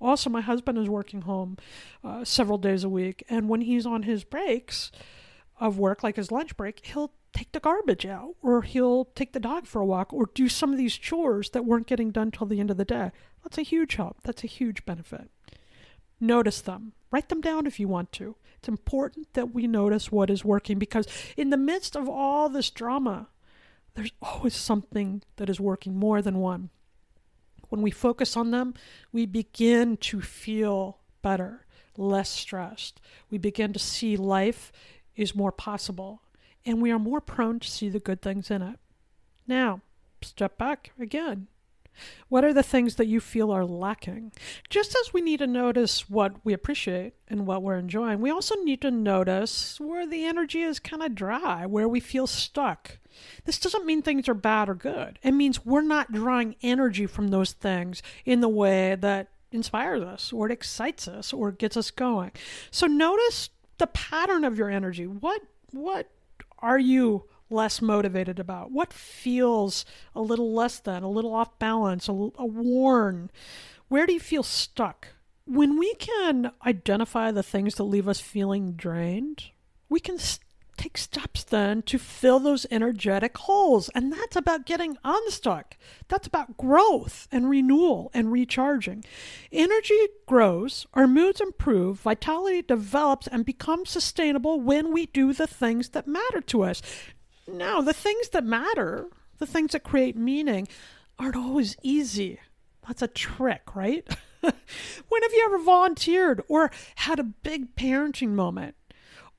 Also, 0.00 0.30
my 0.30 0.40
husband 0.40 0.78
is 0.78 0.88
working 0.88 1.22
home 1.22 1.56
uh, 2.02 2.24
several 2.24 2.58
days 2.58 2.84
a 2.84 2.88
week, 2.88 3.24
and 3.28 3.48
when 3.48 3.60
he's 3.60 3.86
on 3.86 4.02
his 4.02 4.24
breaks 4.24 4.90
of 5.60 5.78
work, 5.78 6.02
like 6.02 6.16
his 6.16 6.32
lunch 6.32 6.56
break, 6.56 6.84
he'll 6.86 7.12
take 7.32 7.52
the 7.52 7.60
garbage 7.60 8.06
out, 8.06 8.34
or 8.42 8.62
he'll 8.62 9.06
take 9.14 9.32
the 9.32 9.40
dog 9.40 9.66
for 9.66 9.80
a 9.80 9.86
walk, 9.86 10.12
or 10.12 10.30
do 10.34 10.48
some 10.48 10.72
of 10.72 10.78
these 10.78 10.96
chores 10.96 11.50
that 11.50 11.64
weren't 11.64 11.86
getting 11.86 12.10
done 12.10 12.30
till 12.30 12.46
the 12.46 12.60
end 12.60 12.70
of 12.70 12.76
the 12.76 12.84
day. 12.84 13.12
That's 13.42 13.58
a 13.58 13.62
huge 13.62 13.96
help. 13.96 14.18
That's 14.22 14.44
a 14.44 14.48
huge 14.48 14.84
benefit. 14.84 15.30
Notice 16.20 16.60
them. 16.60 16.92
Write 17.10 17.28
them 17.28 17.40
down 17.40 17.66
if 17.66 17.78
you 17.78 17.88
want 17.88 18.12
to. 18.12 18.36
It's 18.58 18.68
important 18.68 19.32
that 19.34 19.54
we 19.54 19.66
notice 19.66 20.10
what 20.10 20.30
is 20.30 20.44
working 20.44 20.78
because, 20.78 21.06
in 21.36 21.50
the 21.50 21.56
midst 21.56 21.96
of 21.96 22.08
all 22.08 22.48
this 22.48 22.70
drama, 22.70 23.28
there's 23.94 24.12
always 24.22 24.54
something 24.54 25.22
that 25.36 25.48
is 25.48 25.60
working 25.60 25.96
more 25.96 26.22
than 26.22 26.38
one. 26.38 26.70
When 27.68 27.82
we 27.82 27.90
focus 27.90 28.36
on 28.36 28.50
them, 28.50 28.74
we 29.12 29.26
begin 29.26 29.96
to 29.98 30.20
feel 30.20 30.98
better, 31.22 31.66
less 31.96 32.30
stressed. 32.30 33.00
We 33.30 33.38
begin 33.38 33.72
to 33.72 33.78
see 33.78 34.16
life 34.16 34.72
is 35.16 35.34
more 35.34 35.52
possible, 35.52 36.22
and 36.66 36.80
we 36.80 36.90
are 36.90 36.98
more 36.98 37.20
prone 37.20 37.60
to 37.60 37.70
see 37.70 37.88
the 37.88 38.00
good 38.00 38.22
things 38.22 38.50
in 38.50 38.62
it. 38.62 38.78
Now, 39.46 39.82
step 40.22 40.58
back 40.58 40.92
again. 40.98 41.48
What 42.28 42.44
are 42.44 42.52
the 42.52 42.62
things 42.62 42.96
that 42.96 43.06
you 43.06 43.20
feel 43.20 43.50
are 43.50 43.64
lacking? 43.64 44.32
Just 44.68 44.96
as 44.96 45.12
we 45.12 45.20
need 45.20 45.38
to 45.38 45.46
notice 45.46 46.08
what 46.08 46.44
we 46.44 46.52
appreciate 46.52 47.14
and 47.28 47.46
what 47.46 47.62
we're 47.62 47.78
enjoying, 47.78 48.20
we 48.20 48.30
also 48.30 48.54
need 48.62 48.80
to 48.82 48.90
notice 48.90 49.78
where 49.80 50.06
the 50.06 50.24
energy 50.24 50.62
is 50.62 50.78
kind 50.78 51.02
of 51.02 51.14
dry, 51.14 51.66
where 51.66 51.88
we 51.88 52.00
feel 52.00 52.26
stuck. 52.26 52.98
This 53.44 53.58
doesn't 53.58 53.86
mean 53.86 54.02
things 54.02 54.28
are 54.28 54.34
bad 54.34 54.68
or 54.68 54.74
good. 54.74 55.18
It 55.22 55.32
means 55.32 55.64
we're 55.64 55.82
not 55.82 56.12
drawing 56.12 56.56
energy 56.62 57.06
from 57.06 57.28
those 57.28 57.52
things 57.52 58.02
in 58.24 58.40
the 58.40 58.48
way 58.48 58.96
that 58.96 59.28
inspires 59.52 60.02
us 60.02 60.32
or 60.32 60.46
it 60.46 60.52
excites 60.52 61.06
us 61.06 61.32
or 61.32 61.52
gets 61.52 61.76
us 61.76 61.90
going. 61.90 62.32
So 62.70 62.86
notice 62.86 63.50
the 63.78 63.86
pattern 63.86 64.44
of 64.44 64.58
your 64.58 64.70
energy. 64.70 65.06
What 65.06 65.42
what 65.70 66.10
are 66.58 66.78
you 66.78 67.24
less 67.50 67.80
motivated 67.82 68.38
about? 68.38 68.70
What 68.70 68.92
feels 68.92 69.84
a 70.14 70.20
little 70.20 70.52
less 70.52 70.78
than, 70.78 71.02
a 71.02 71.10
little 71.10 71.34
off 71.34 71.58
balance, 71.58 72.08
a, 72.08 72.12
a 72.12 72.46
worn? 72.46 73.30
Where 73.88 74.06
do 74.06 74.12
you 74.12 74.20
feel 74.20 74.42
stuck? 74.42 75.08
When 75.46 75.78
we 75.78 75.94
can 75.94 76.52
identify 76.66 77.30
the 77.30 77.42
things 77.42 77.74
that 77.74 77.84
leave 77.84 78.08
us 78.08 78.20
feeling 78.20 78.72
drained, 78.72 79.50
we 79.88 80.00
can 80.00 80.18
take 80.76 80.98
steps 80.98 81.44
then 81.44 81.82
to 81.82 81.98
fill 81.98 82.38
those 82.38 82.66
energetic 82.70 83.36
holes. 83.38 83.88
And 83.94 84.12
that's 84.12 84.36
about 84.36 84.66
getting 84.66 84.96
unstuck. 85.04 85.76
That's 86.08 86.26
about 86.26 86.56
growth 86.56 87.28
and 87.30 87.48
renewal 87.48 88.10
and 88.14 88.32
recharging. 88.32 89.04
Energy 89.52 90.08
grows, 90.26 90.86
our 90.94 91.06
moods 91.06 91.40
improve, 91.40 92.00
vitality 92.00 92.62
develops, 92.62 93.26
and 93.26 93.44
becomes 93.44 93.90
sustainable 93.90 94.60
when 94.60 94.92
we 94.92 95.06
do 95.06 95.32
the 95.32 95.46
things 95.46 95.90
that 95.90 96.08
matter 96.08 96.40
to 96.40 96.62
us. 96.62 96.82
Now, 97.46 97.80
the 97.80 97.92
things 97.92 98.30
that 98.30 98.44
matter, 98.44 99.06
the 99.38 99.46
things 99.46 99.72
that 99.72 99.82
create 99.82 100.16
meaning, 100.16 100.68
aren't 101.18 101.36
always 101.36 101.76
easy. 101.82 102.40
That's 102.86 103.02
a 103.02 103.08
trick, 103.08 103.74
right? 103.74 104.06
when 104.40 105.22
have 105.22 105.32
you 105.32 105.42
ever 105.46 105.58
volunteered 105.58 106.42
or 106.48 106.70
had 106.96 107.18
a 107.18 107.24
big 107.24 107.76
parenting 107.76 108.30
moment 108.30 108.74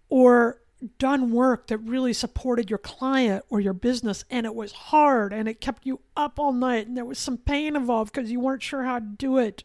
or 0.10 0.62
done 0.98 1.32
work 1.32 1.68
that 1.68 1.78
really 1.80 2.14
supported 2.14 2.70
your 2.70 2.80
client 2.80 3.44
or 3.50 3.60
your 3.60 3.74
business 3.74 4.26
and 4.30 4.46
it 4.46 4.54
was 4.54 4.72
hard 4.72 5.34
and 5.34 5.48
it 5.48 5.62
kept 5.62 5.86
you 5.86 6.00
up 6.16 6.38
all 6.38 6.54
night 6.54 6.88
and 6.88 6.98
there 6.98 7.06
was 7.06 7.18
some 7.18 7.38
pain 7.38 7.76
involved 7.76 8.14
because 8.14 8.32
you 8.32 8.40
weren't 8.40 8.62
sure 8.62 8.84
how 8.84 9.00
to 9.00 9.06
do 9.06 9.38
it 9.38 9.64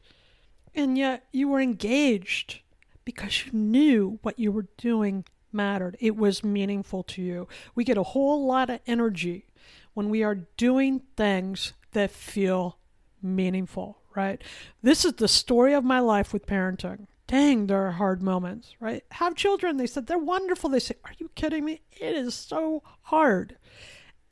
and 0.74 0.96
yet 0.96 1.26
you 1.32 1.48
were 1.48 1.60
engaged 1.60 2.60
because 3.04 3.44
you 3.44 3.52
knew 3.52 4.18
what 4.22 4.38
you 4.38 4.52
were 4.52 4.68
doing 4.78 5.24
mattered. 5.52 5.96
It 6.00 6.16
was 6.16 6.44
meaningful 6.44 7.02
to 7.04 7.22
you. 7.22 7.48
We 7.74 7.84
get 7.84 7.98
a 7.98 8.02
whole 8.02 8.46
lot 8.46 8.70
of 8.70 8.80
energy 8.86 9.46
when 9.94 10.08
we 10.08 10.22
are 10.22 10.46
doing 10.56 11.02
things 11.16 11.72
that 11.92 12.10
feel 12.10 12.78
meaningful, 13.22 13.98
right? 14.14 14.42
This 14.82 15.04
is 15.04 15.14
the 15.14 15.28
story 15.28 15.74
of 15.74 15.84
my 15.84 16.00
life 16.00 16.32
with 16.32 16.46
parenting. 16.46 17.06
Dang, 17.26 17.66
there 17.66 17.86
are 17.86 17.92
hard 17.92 18.22
moments, 18.22 18.74
right? 18.80 19.04
Have 19.12 19.36
children, 19.36 19.76
they 19.76 19.86
said, 19.86 20.06
they're 20.06 20.18
wonderful. 20.18 20.70
They 20.70 20.80
say, 20.80 20.96
Are 21.04 21.12
you 21.18 21.30
kidding 21.36 21.64
me? 21.64 21.80
It 21.92 22.16
is 22.16 22.34
so 22.34 22.82
hard 23.02 23.56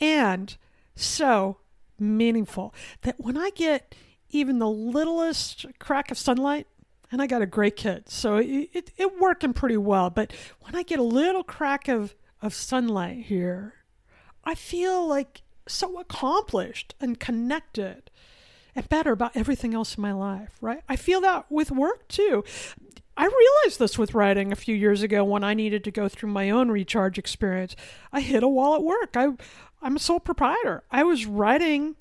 and 0.01 0.57
so 0.97 1.59
meaningful 1.99 2.75
that 3.03 3.21
when 3.21 3.37
I 3.37 3.51
get 3.51 3.95
even 4.31 4.59
the 4.59 4.69
littlest 4.69 5.67
crack 5.79 6.11
of 6.11 6.19
sunlight, 6.19 6.67
and 7.11 7.23
I 7.23 7.27
got 7.27 7.43
a 7.43 7.47
great 7.47 7.77
kid, 7.77 8.09
so 8.09 8.37
it, 8.37 8.71
it, 8.73 8.91
it 8.97 9.21
working 9.21 9.53
pretty 9.53 9.77
well. 9.77 10.11
But 10.11 10.33
when 10.61 10.75
I 10.75 10.83
get 10.83 10.99
a 10.99 11.03
little 11.05 11.43
crack 11.43 11.89
of, 11.89 12.15
of 12.43 12.55
sunlight 12.55 13.25
here, 13.27 13.75
I 14.45 14.55
feel 14.55 15.07
like 15.07 15.43
so 15.67 15.99
accomplished 15.99 16.95
and 17.01 17.19
connected 17.19 18.11
and 18.75 18.89
better 18.89 19.13
about 19.13 19.37
everything 19.37 19.75
else 19.75 19.97
in 19.97 20.03
my 20.03 20.13
life, 20.13 20.57
right? 20.61 20.83
I 20.89 20.97
feel 20.97 21.21
that 21.23 21.51
with 21.51 21.71
work 21.71 22.07
too. 22.09 22.45
I 23.17 23.25
realized 23.25 23.81
this 23.81 23.99
with 23.99 24.15
writing 24.15 24.53
a 24.53 24.57
few 24.57 24.77
years 24.77 25.03
ago 25.03 25.25
when 25.25 25.43
I 25.43 25.53
needed 25.53 25.83
to 25.85 25.91
go 25.91 26.09
through 26.09 26.31
my 26.31 26.51
own 26.51 26.71
recharge 26.71 27.19
experience. 27.19 27.75
I 28.13 28.21
hit 28.21 28.45
a 28.45 28.49
wall 28.49 28.77
at 28.77 28.83
work. 28.85 29.17
I, 29.17 29.31
I'm 29.83 29.97
a 29.97 29.99
sole 29.99 30.21
proprietor. 30.21 30.85
I 30.91 31.03
was 31.03 31.27
writing 31.27 31.97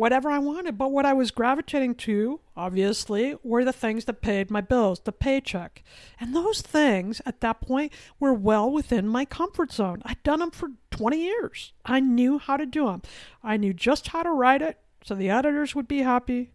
whatever 0.00 0.30
I 0.30 0.38
wanted. 0.38 0.78
But 0.78 0.92
what 0.92 1.04
I 1.04 1.12
was 1.12 1.30
gravitating 1.30 1.96
to, 1.96 2.40
obviously, 2.56 3.36
were 3.42 3.66
the 3.66 3.72
things 3.72 4.06
that 4.06 4.22
paid 4.22 4.50
my 4.50 4.62
bills, 4.62 5.00
the 5.00 5.12
paycheck. 5.12 5.84
And 6.18 6.34
those 6.34 6.62
things 6.62 7.20
at 7.26 7.42
that 7.42 7.60
point 7.60 7.92
were 8.18 8.32
well 8.32 8.70
within 8.70 9.06
my 9.06 9.26
comfort 9.26 9.70
zone. 9.70 10.00
I'd 10.06 10.22
done 10.22 10.38
them 10.38 10.52
for 10.52 10.70
20 10.90 11.22
years. 11.22 11.74
I 11.84 12.00
knew 12.00 12.38
how 12.38 12.56
to 12.56 12.64
do 12.64 12.86
them. 12.86 13.02
I 13.44 13.58
knew 13.58 13.74
just 13.74 14.08
how 14.08 14.22
to 14.22 14.30
write 14.30 14.62
it 14.62 14.78
so 15.04 15.14
the 15.14 15.28
editors 15.28 15.74
would 15.74 15.86
be 15.86 15.98
happy. 15.98 16.50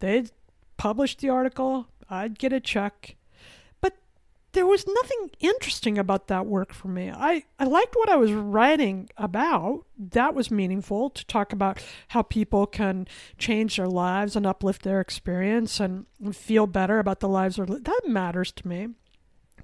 They'd 0.00 0.32
publish 0.76 1.16
the 1.16 1.28
article, 1.28 1.86
I'd 2.10 2.38
get 2.38 2.52
a 2.52 2.60
check 2.60 3.16
there 4.52 4.66
was 4.66 4.86
nothing 4.86 5.30
interesting 5.40 5.98
about 5.98 6.28
that 6.28 6.46
work 6.46 6.72
for 6.72 6.88
me. 6.88 7.10
I, 7.10 7.44
I 7.58 7.64
liked 7.64 7.94
what 7.94 8.08
I 8.08 8.16
was 8.16 8.32
writing 8.32 9.08
about. 9.16 9.84
That 9.98 10.34
was 10.34 10.50
meaningful 10.50 11.10
to 11.10 11.26
talk 11.26 11.52
about 11.52 11.84
how 12.08 12.22
people 12.22 12.66
can 12.66 13.06
change 13.36 13.76
their 13.76 13.88
lives 13.88 14.36
and 14.36 14.46
uplift 14.46 14.82
their 14.82 15.00
experience 15.00 15.80
and 15.80 16.06
feel 16.32 16.66
better 16.66 16.98
about 16.98 17.20
the 17.20 17.28
lives 17.28 17.56
that 17.56 18.02
matters 18.06 18.50
to 18.52 18.66
me. 18.66 18.88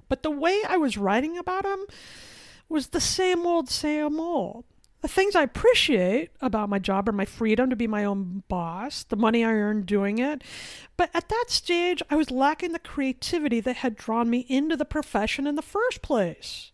But 0.07 0.23
the 0.23 0.31
way 0.31 0.61
I 0.67 0.77
was 0.77 0.97
writing 0.97 1.37
about 1.37 1.63
them 1.63 1.85
was 2.69 2.87
the 2.87 3.01
same 3.01 3.45
old, 3.45 3.69
same 3.69 4.19
old 4.19 4.65
the 5.05 5.09
things 5.09 5.35
I 5.35 5.43
appreciate 5.43 6.31
about 6.41 6.67
my 6.67 6.79
job 6.79 7.07
are 7.07 7.11
my 7.11 7.25
freedom 7.25 7.69
to 7.69 7.75
be 7.75 7.85
my 7.85 8.03
own 8.03 8.41
boss, 8.47 9.03
the 9.03 9.15
money 9.15 9.45
I 9.45 9.51
earn 9.51 9.83
doing 9.83 10.17
it. 10.17 10.43
But 10.97 11.11
at 11.13 11.29
that 11.29 11.45
stage, 11.49 12.01
I 12.09 12.15
was 12.15 12.31
lacking 12.31 12.71
the 12.71 12.79
creativity 12.79 13.59
that 13.59 13.75
had 13.75 13.95
drawn 13.95 14.31
me 14.31 14.47
into 14.49 14.75
the 14.75 14.83
profession 14.83 15.45
in 15.45 15.57
the 15.57 15.61
first 15.61 16.01
place. 16.01 16.71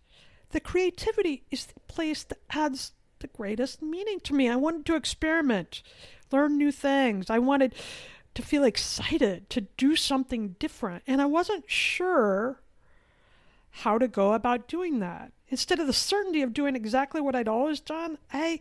The 0.51 0.61
creativity 0.61 1.43
is 1.51 1.65
the 1.65 1.81
place 1.89 2.23
that 2.23 2.39
adds 2.51 2.93
the 3.19 3.27
greatest 3.27 3.81
meaning 3.81 4.21
to 4.21 4.33
me. 4.33 4.47
I 4.47 4.55
wanted 4.55 4.85
to 4.85 4.95
experiment, 4.95 5.83
learn 6.31 6.57
new 6.57 6.71
things. 6.71 7.29
I 7.29 7.39
wanted 7.39 7.75
to 8.35 8.41
feel 8.41 8.63
excited 8.63 9.50
to 9.50 9.67
do 9.75 9.97
something 9.97 10.55
different. 10.57 11.03
And 11.05 11.21
I 11.21 11.25
wasn't 11.25 11.69
sure 11.69 12.61
how 13.71 13.97
to 13.97 14.07
go 14.07 14.33
about 14.33 14.67
doing 14.67 14.99
that. 14.99 15.31
Instead 15.47 15.79
of 15.79 15.87
the 15.87 15.93
certainty 15.93 16.41
of 16.41 16.53
doing 16.53 16.75
exactly 16.75 17.21
what 17.21 17.35
I'd 17.35 17.47
always 17.47 17.79
done, 17.79 18.17
I 18.31 18.59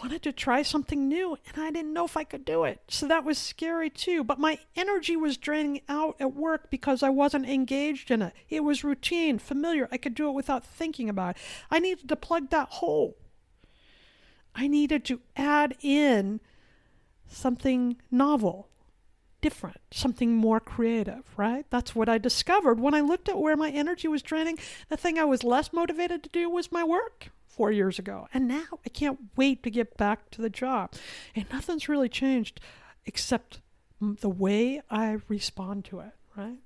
wanted 0.00 0.22
to 0.22 0.32
try 0.32 0.62
something 0.62 1.08
new 1.08 1.38
and 1.46 1.62
I 1.62 1.70
didn't 1.70 1.92
know 1.92 2.04
if 2.04 2.16
I 2.16 2.24
could 2.24 2.44
do 2.44 2.64
it. 2.64 2.80
So 2.88 3.08
that 3.08 3.24
was 3.24 3.38
scary 3.38 3.88
too. 3.88 4.22
But 4.22 4.38
my 4.38 4.58
energy 4.74 5.16
was 5.16 5.36
draining 5.36 5.80
out 5.88 6.16
at 6.20 6.34
work 6.34 6.70
because 6.70 7.02
I 7.02 7.08
wasn't 7.08 7.48
engaged 7.48 8.10
in 8.10 8.22
it. 8.22 8.32
It 8.48 8.60
was 8.60 8.84
routine, 8.84 9.38
familiar. 9.38 9.88
I 9.90 9.96
could 9.96 10.14
do 10.14 10.28
it 10.28 10.34
without 10.34 10.64
thinking 10.64 11.08
about 11.08 11.36
it. 11.36 11.42
I 11.70 11.78
needed 11.78 12.08
to 12.08 12.16
plug 12.16 12.50
that 12.50 12.68
hole. 12.68 13.16
I 14.54 14.68
needed 14.68 15.04
to 15.06 15.20
add 15.36 15.76
in 15.82 16.40
something 17.28 17.96
novel, 18.10 18.68
different, 19.46 19.80
something 19.92 20.34
more 20.34 20.58
creative, 20.58 21.22
right? 21.36 21.66
That's 21.70 21.94
what 21.94 22.08
I 22.08 22.18
discovered 22.18 22.80
when 22.80 22.94
I 22.94 23.00
looked 23.00 23.28
at 23.28 23.38
where 23.38 23.56
my 23.56 23.70
energy 23.70 24.08
was 24.08 24.20
draining. 24.20 24.58
The 24.88 24.96
thing 24.96 25.20
I 25.20 25.24
was 25.24 25.44
less 25.44 25.72
motivated 25.72 26.24
to 26.24 26.28
do 26.30 26.50
was 26.50 26.72
my 26.72 26.82
work 26.82 27.30
four 27.46 27.70
years 27.70 27.96
ago. 27.96 28.26
And 28.34 28.48
now 28.48 28.80
I 28.84 28.88
can't 28.88 29.20
wait 29.36 29.62
to 29.62 29.70
get 29.70 29.96
back 29.96 30.30
to 30.32 30.42
the 30.42 30.50
job. 30.50 30.94
And 31.36 31.46
nothing's 31.52 31.88
really 31.88 32.08
changed 32.08 32.58
except 33.04 33.60
the 34.00 34.28
way 34.28 34.82
I 34.90 35.18
respond 35.28 35.84
to 35.84 36.00
it, 36.00 36.14
right? 36.36 36.58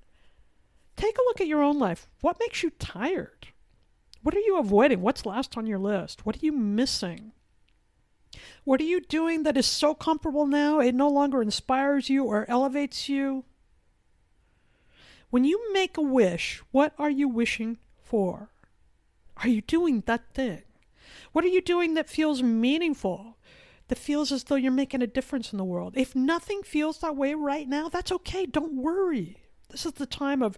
Take 0.95 1.19
a 1.19 1.25
look 1.27 1.39
at 1.39 1.45
your 1.45 1.61
own 1.61 1.77
life. 1.77 2.09
What 2.21 2.39
makes 2.39 2.63
you 2.63 2.71
tired? 2.79 3.49
What 4.23 4.33
are 4.33 4.39
you 4.39 4.57
avoiding? 4.57 5.01
What's 5.01 5.23
last 5.23 5.55
on 5.55 5.67
your 5.67 5.77
list? 5.77 6.25
What 6.25 6.37
are 6.37 6.45
you 6.47 6.51
missing? 6.51 7.33
What 8.63 8.79
are 8.79 8.85
you 8.85 9.01
doing 9.01 9.43
that 9.43 9.57
is 9.57 9.65
so 9.65 9.93
comfortable 9.93 10.45
now 10.45 10.79
it 10.79 10.95
no 10.95 11.09
longer 11.09 11.41
inspires 11.41 12.09
you 12.09 12.25
or 12.25 12.45
elevates 12.49 13.09
you? 13.09 13.43
When 15.29 15.43
you 15.43 15.73
make 15.73 15.97
a 15.97 16.01
wish, 16.01 16.61
what 16.71 16.93
are 16.99 17.09
you 17.09 17.27
wishing 17.27 17.77
for? 18.03 18.51
Are 19.37 19.47
you 19.47 19.61
doing 19.61 20.03
that 20.05 20.33
thing? 20.33 20.63
What 21.31 21.45
are 21.45 21.49
you 21.49 21.61
doing 21.61 21.93
that 21.93 22.09
feels 22.09 22.43
meaningful? 22.43 23.37
That 23.87 23.97
feels 23.97 24.31
as 24.31 24.45
though 24.45 24.55
you're 24.55 24.71
making 24.71 25.01
a 25.01 25.07
difference 25.07 25.51
in 25.51 25.57
the 25.57 25.65
world. 25.65 25.93
If 25.97 26.15
nothing 26.15 26.63
feels 26.63 26.99
that 26.99 27.15
way 27.15 27.33
right 27.33 27.67
now, 27.67 27.89
that's 27.89 28.11
okay. 28.11 28.45
Don't 28.45 28.75
worry. 28.75 29.37
This 29.69 29.85
is 29.85 29.93
the 29.93 30.05
time 30.05 30.41
of 30.41 30.57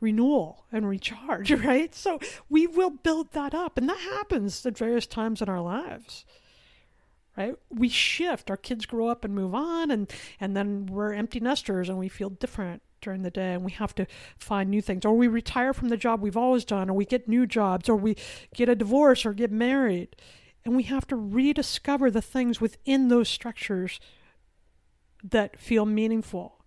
renewal 0.00 0.64
and 0.72 0.88
recharge, 0.88 1.50
right? 1.64 1.94
So 1.94 2.18
we 2.48 2.66
will 2.66 2.90
build 2.90 3.32
that 3.32 3.54
up. 3.54 3.78
And 3.78 3.88
that 3.88 3.98
happens 3.98 4.64
at 4.66 4.78
various 4.78 5.06
times 5.06 5.40
in 5.40 5.48
our 5.48 5.60
lives 5.60 6.24
right 7.36 7.56
we 7.70 7.88
shift 7.88 8.50
our 8.50 8.56
kids 8.56 8.86
grow 8.86 9.08
up 9.08 9.24
and 9.24 9.34
move 9.34 9.54
on 9.54 9.90
and 9.90 10.12
and 10.40 10.56
then 10.56 10.86
we're 10.86 11.12
empty 11.12 11.40
nesters 11.40 11.88
and 11.88 11.98
we 11.98 12.08
feel 12.08 12.30
different 12.30 12.82
during 13.04 13.22
the 13.22 13.30
day 13.30 13.52
and 13.52 13.64
we 13.64 13.70
have 13.70 13.94
to 13.94 14.06
find 14.36 14.70
new 14.70 14.82
things. 14.82 15.04
Or 15.04 15.16
we 15.16 15.28
retire 15.28 15.72
from 15.72 15.90
the 15.90 15.96
job 15.96 16.20
we've 16.20 16.36
always 16.36 16.64
done, 16.64 16.90
or 16.90 16.94
we 16.94 17.04
get 17.04 17.28
new 17.28 17.46
jobs, 17.46 17.88
or 17.88 17.94
we 17.94 18.16
get 18.54 18.68
a 18.68 18.74
divorce 18.74 19.24
or 19.24 19.32
get 19.32 19.52
married. 19.52 20.16
And 20.64 20.74
we 20.74 20.84
have 20.84 21.06
to 21.08 21.16
rediscover 21.16 22.10
the 22.10 22.22
things 22.22 22.60
within 22.60 23.08
those 23.08 23.28
structures 23.28 24.00
that 25.22 25.58
feel 25.58 25.84
meaningful. 25.84 26.63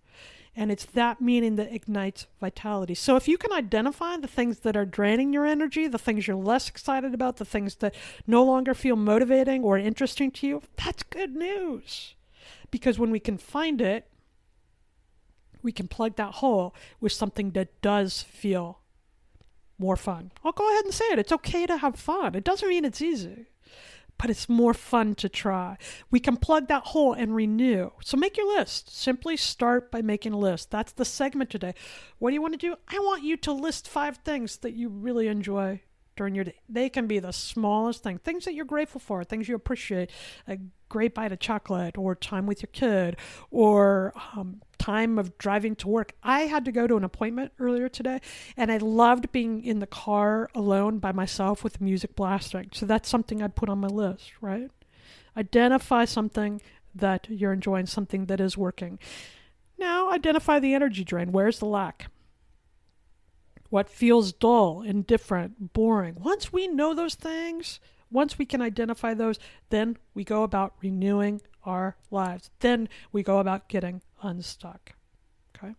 And 0.58 0.72
it's 0.72 0.86
that 0.86 1.20
meaning 1.20 1.54
that 1.54 1.72
ignites 1.72 2.26
vitality. 2.40 2.94
So 2.96 3.14
if 3.14 3.28
you 3.28 3.38
can 3.38 3.52
identify 3.52 4.16
the 4.16 4.26
things 4.26 4.58
that 4.60 4.76
are 4.76 4.84
draining 4.84 5.32
your 5.32 5.46
energy, 5.46 5.86
the 5.86 6.00
things 6.00 6.26
you're 6.26 6.34
less 6.34 6.68
excited 6.68 7.14
about, 7.14 7.36
the 7.36 7.44
things 7.44 7.76
that 7.76 7.94
no 8.26 8.42
longer 8.42 8.74
feel 8.74 8.96
motivating 8.96 9.62
or 9.62 9.78
interesting 9.78 10.32
to 10.32 10.48
you, 10.48 10.62
that's 10.84 11.04
good 11.04 11.36
news. 11.36 12.16
Because 12.72 12.98
when 12.98 13.12
we 13.12 13.20
can 13.20 13.38
find 13.38 13.80
it, 13.80 14.08
we 15.62 15.70
can 15.70 15.86
plug 15.86 16.16
that 16.16 16.34
hole 16.34 16.74
with 17.00 17.12
something 17.12 17.52
that 17.52 17.80
does 17.80 18.22
feel 18.22 18.80
more 19.78 19.96
fun. 19.96 20.32
I'll 20.42 20.50
go 20.50 20.68
ahead 20.72 20.86
and 20.86 20.92
say 20.92 21.04
it. 21.12 21.20
It's 21.20 21.30
okay 21.30 21.66
to 21.66 21.76
have 21.76 21.94
fun. 21.94 22.34
It 22.34 22.42
doesn't 22.42 22.68
mean 22.68 22.84
it's 22.84 23.00
easy, 23.00 23.46
but 24.18 24.30
it's 24.30 24.48
more 24.48 24.74
fun 24.74 25.14
to 25.16 25.28
try. 25.28 25.78
We 26.10 26.20
can 26.20 26.36
plug 26.36 26.68
that 26.68 26.86
hole 26.86 27.12
and 27.12 27.34
renew. 27.34 27.90
So 28.02 28.16
make 28.16 28.36
your 28.36 28.48
list. 28.58 28.94
Simply 28.94 29.36
start 29.36 29.90
by 29.90 30.02
making 30.02 30.32
a 30.32 30.38
list. 30.38 30.70
That's 30.70 30.92
the 30.92 31.04
segment 31.04 31.50
today. 31.50 31.74
What 32.18 32.30
do 32.30 32.34
you 32.34 32.42
want 32.42 32.54
to 32.54 32.58
do? 32.58 32.76
I 32.88 32.98
want 32.98 33.22
you 33.22 33.36
to 33.38 33.52
list 33.52 33.88
five 33.88 34.18
things 34.18 34.58
that 34.58 34.74
you 34.74 34.88
really 34.88 35.28
enjoy 35.28 35.82
during 36.16 36.34
your 36.34 36.44
day. 36.44 36.60
They 36.68 36.88
can 36.88 37.06
be 37.06 37.20
the 37.20 37.32
smallest 37.32 38.02
thing, 38.02 38.18
things 38.18 38.44
that 38.44 38.54
you're 38.54 38.64
grateful 38.64 39.00
for, 39.00 39.22
things 39.22 39.48
you 39.48 39.54
appreciate, 39.54 40.10
a 40.48 40.58
great 40.88 41.14
bite 41.14 41.32
of 41.32 41.40
chocolate, 41.40 41.98
or 41.98 42.14
time 42.14 42.46
with 42.46 42.62
your 42.62 42.70
kid, 42.72 43.16
or 43.50 44.12
um, 44.36 44.60
time 44.78 45.18
of 45.18 45.36
driving 45.38 45.76
to 45.76 45.88
work. 45.88 46.12
I 46.22 46.42
had 46.42 46.64
to 46.64 46.72
go 46.72 46.86
to 46.86 46.96
an 46.96 47.04
appointment 47.04 47.52
earlier 47.58 47.88
today, 47.88 48.20
and 48.56 48.72
I 48.72 48.78
loved 48.78 49.32
being 49.32 49.64
in 49.64 49.80
the 49.80 49.86
car 49.86 50.48
alone 50.54 50.98
by 50.98 51.12
myself 51.12 51.62
with 51.62 51.80
music 51.80 52.16
blasting. 52.16 52.70
So 52.72 52.86
that's 52.86 53.08
something 53.08 53.42
I'd 53.42 53.56
put 53.56 53.68
on 53.68 53.78
my 53.78 53.88
list, 53.88 54.32
right? 54.40 54.70
Identify 55.36 56.04
something 56.04 56.60
that 56.94 57.28
you're 57.28 57.52
enjoying, 57.52 57.86
something 57.86 58.26
that 58.26 58.40
is 58.40 58.56
working. 58.56 58.98
Now, 59.78 60.10
identify 60.10 60.58
the 60.58 60.74
energy 60.74 61.04
drain. 61.04 61.32
Where's 61.32 61.58
the 61.58 61.66
lack? 61.66 62.06
What 63.70 63.88
feels 63.88 64.32
dull, 64.32 64.82
indifferent, 64.82 65.72
boring? 65.74 66.16
Once 66.18 66.52
we 66.52 66.66
know 66.66 66.94
those 66.94 67.14
things, 67.14 67.80
once 68.10 68.38
we 68.38 68.44
can 68.44 68.62
identify 68.62 69.14
those, 69.14 69.38
then 69.70 69.96
we 70.14 70.24
go 70.24 70.42
about 70.42 70.74
renewing 70.82 71.40
our 71.64 71.96
lives. 72.10 72.50
Then 72.60 72.88
we 73.12 73.22
go 73.22 73.38
about 73.38 73.68
getting 73.68 74.02
unstuck. 74.22 74.94
Okay? 75.56 75.74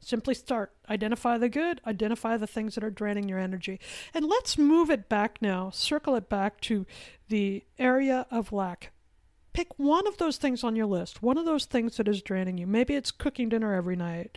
Simply 0.00 0.34
start. 0.34 0.72
Identify 0.88 1.38
the 1.38 1.48
good, 1.48 1.80
identify 1.86 2.36
the 2.36 2.46
things 2.46 2.74
that 2.74 2.84
are 2.84 2.90
draining 2.90 3.28
your 3.28 3.38
energy. 3.38 3.80
And 4.12 4.26
let's 4.26 4.56
move 4.58 4.90
it 4.90 5.08
back 5.08 5.38
now, 5.40 5.70
circle 5.70 6.14
it 6.16 6.28
back 6.28 6.60
to 6.62 6.86
the 7.28 7.64
area 7.78 8.26
of 8.30 8.52
lack. 8.52 8.92
Pick 9.52 9.68
one 9.78 10.06
of 10.08 10.18
those 10.18 10.36
things 10.36 10.64
on 10.64 10.74
your 10.74 10.86
list, 10.86 11.22
one 11.22 11.38
of 11.38 11.44
those 11.44 11.64
things 11.64 11.96
that 11.96 12.08
is 12.08 12.22
draining 12.22 12.58
you. 12.58 12.66
Maybe 12.66 12.94
it's 12.94 13.12
cooking 13.12 13.48
dinner 13.48 13.72
every 13.72 13.94
night. 13.94 14.36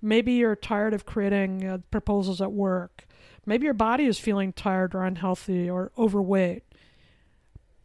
Maybe 0.00 0.32
you're 0.32 0.56
tired 0.56 0.94
of 0.94 1.04
creating 1.04 1.66
uh, 1.66 1.78
proposals 1.90 2.40
at 2.40 2.52
work. 2.52 3.06
Maybe 3.46 3.64
your 3.64 3.74
body 3.74 4.04
is 4.04 4.18
feeling 4.18 4.52
tired 4.52 4.94
or 4.94 5.04
unhealthy 5.04 5.68
or 5.68 5.92
overweight. 5.98 6.62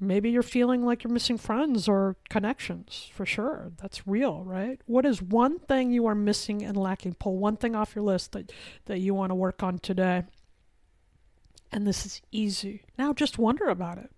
Maybe 0.02 0.30
you're 0.30 0.43
feeling 0.43 0.86
like 0.86 1.04
you're 1.04 1.12
missing 1.12 1.38
friends 1.38 1.88
or 1.89 2.15
connections 2.30 3.10
for 3.13 3.25
sure. 3.25 3.73
That's 3.82 4.08
real, 4.08 4.43
right? 4.45 4.80
What 4.86 5.06
is 5.06 5.21
one 5.21 5.60
thing 5.60 5.91
you 5.91 6.06
are 6.06 6.15
missing 6.15 6.63
and 6.63 6.78
lacking? 6.78 7.15
Pull 7.15 7.38
one 7.38 7.58
thing 7.58 7.75
off 7.75 7.95
your 7.95 8.06
list 8.06 8.32
that, 8.32 8.52
that 8.86 8.99
you 8.99 9.13
want 9.13 9.32
to 9.32 9.36
work 9.36 9.62
on 9.62 9.80
today. 9.80 10.23
And 11.71 11.86
this 11.86 12.06
is 12.06 12.21
easy. 12.32 12.84
Now 12.97 13.12
just 13.12 13.38
wonder 13.38 13.65
about 13.65 13.97
it. 13.97 14.10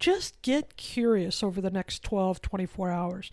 Just 0.00 0.40
get 0.40 0.78
curious 0.78 1.42
over 1.42 1.60
the 1.60 1.70
next 1.70 2.02
12, 2.02 2.40
24 2.40 2.90
hours. 2.90 3.30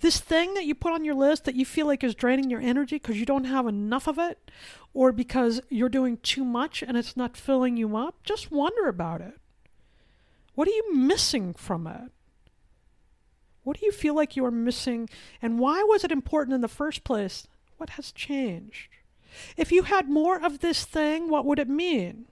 This 0.00 0.18
thing 0.18 0.54
that 0.54 0.64
you 0.64 0.74
put 0.74 0.94
on 0.94 1.04
your 1.04 1.14
list 1.14 1.44
that 1.44 1.54
you 1.54 1.66
feel 1.66 1.86
like 1.86 2.02
is 2.02 2.14
draining 2.14 2.48
your 2.48 2.60
energy 2.60 2.96
because 2.96 3.20
you 3.20 3.26
don't 3.26 3.44
have 3.44 3.66
enough 3.66 4.08
of 4.08 4.18
it 4.18 4.50
or 4.94 5.12
because 5.12 5.60
you're 5.68 5.90
doing 5.90 6.16
too 6.16 6.42
much 6.42 6.82
and 6.82 6.96
it's 6.96 7.18
not 7.18 7.36
filling 7.36 7.76
you 7.76 7.94
up, 7.98 8.24
just 8.24 8.50
wonder 8.50 8.88
about 8.88 9.20
it. 9.20 9.38
What 10.54 10.66
are 10.66 10.72
you 10.72 10.94
missing 10.94 11.52
from 11.52 11.86
it? 11.86 12.10
What 13.62 13.78
do 13.78 13.84
you 13.84 13.92
feel 13.92 14.14
like 14.14 14.36
you 14.36 14.44
are 14.46 14.50
missing? 14.50 15.10
And 15.42 15.58
why 15.58 15.82
was 15.82 16.02
it 16.02 16.10
important 16.10 16.54
in 16.54 16.62
the 16.62 16.68
first 16.68 17.04
place? 17.04 17.46
What 17.76 17.90
has 17.90 18.10
changed? 18.10 18.88
If 19.58 19.70
you 19.70 19.82
had 19.82 20.08
more 20.08 20.42
of 20.42 20.60
this 20.60 20.86
thing, 20.86 21.28
what 21.28 21.44
would 21.44 21.58
it 21.58 21.68
mean? 21.68 22.24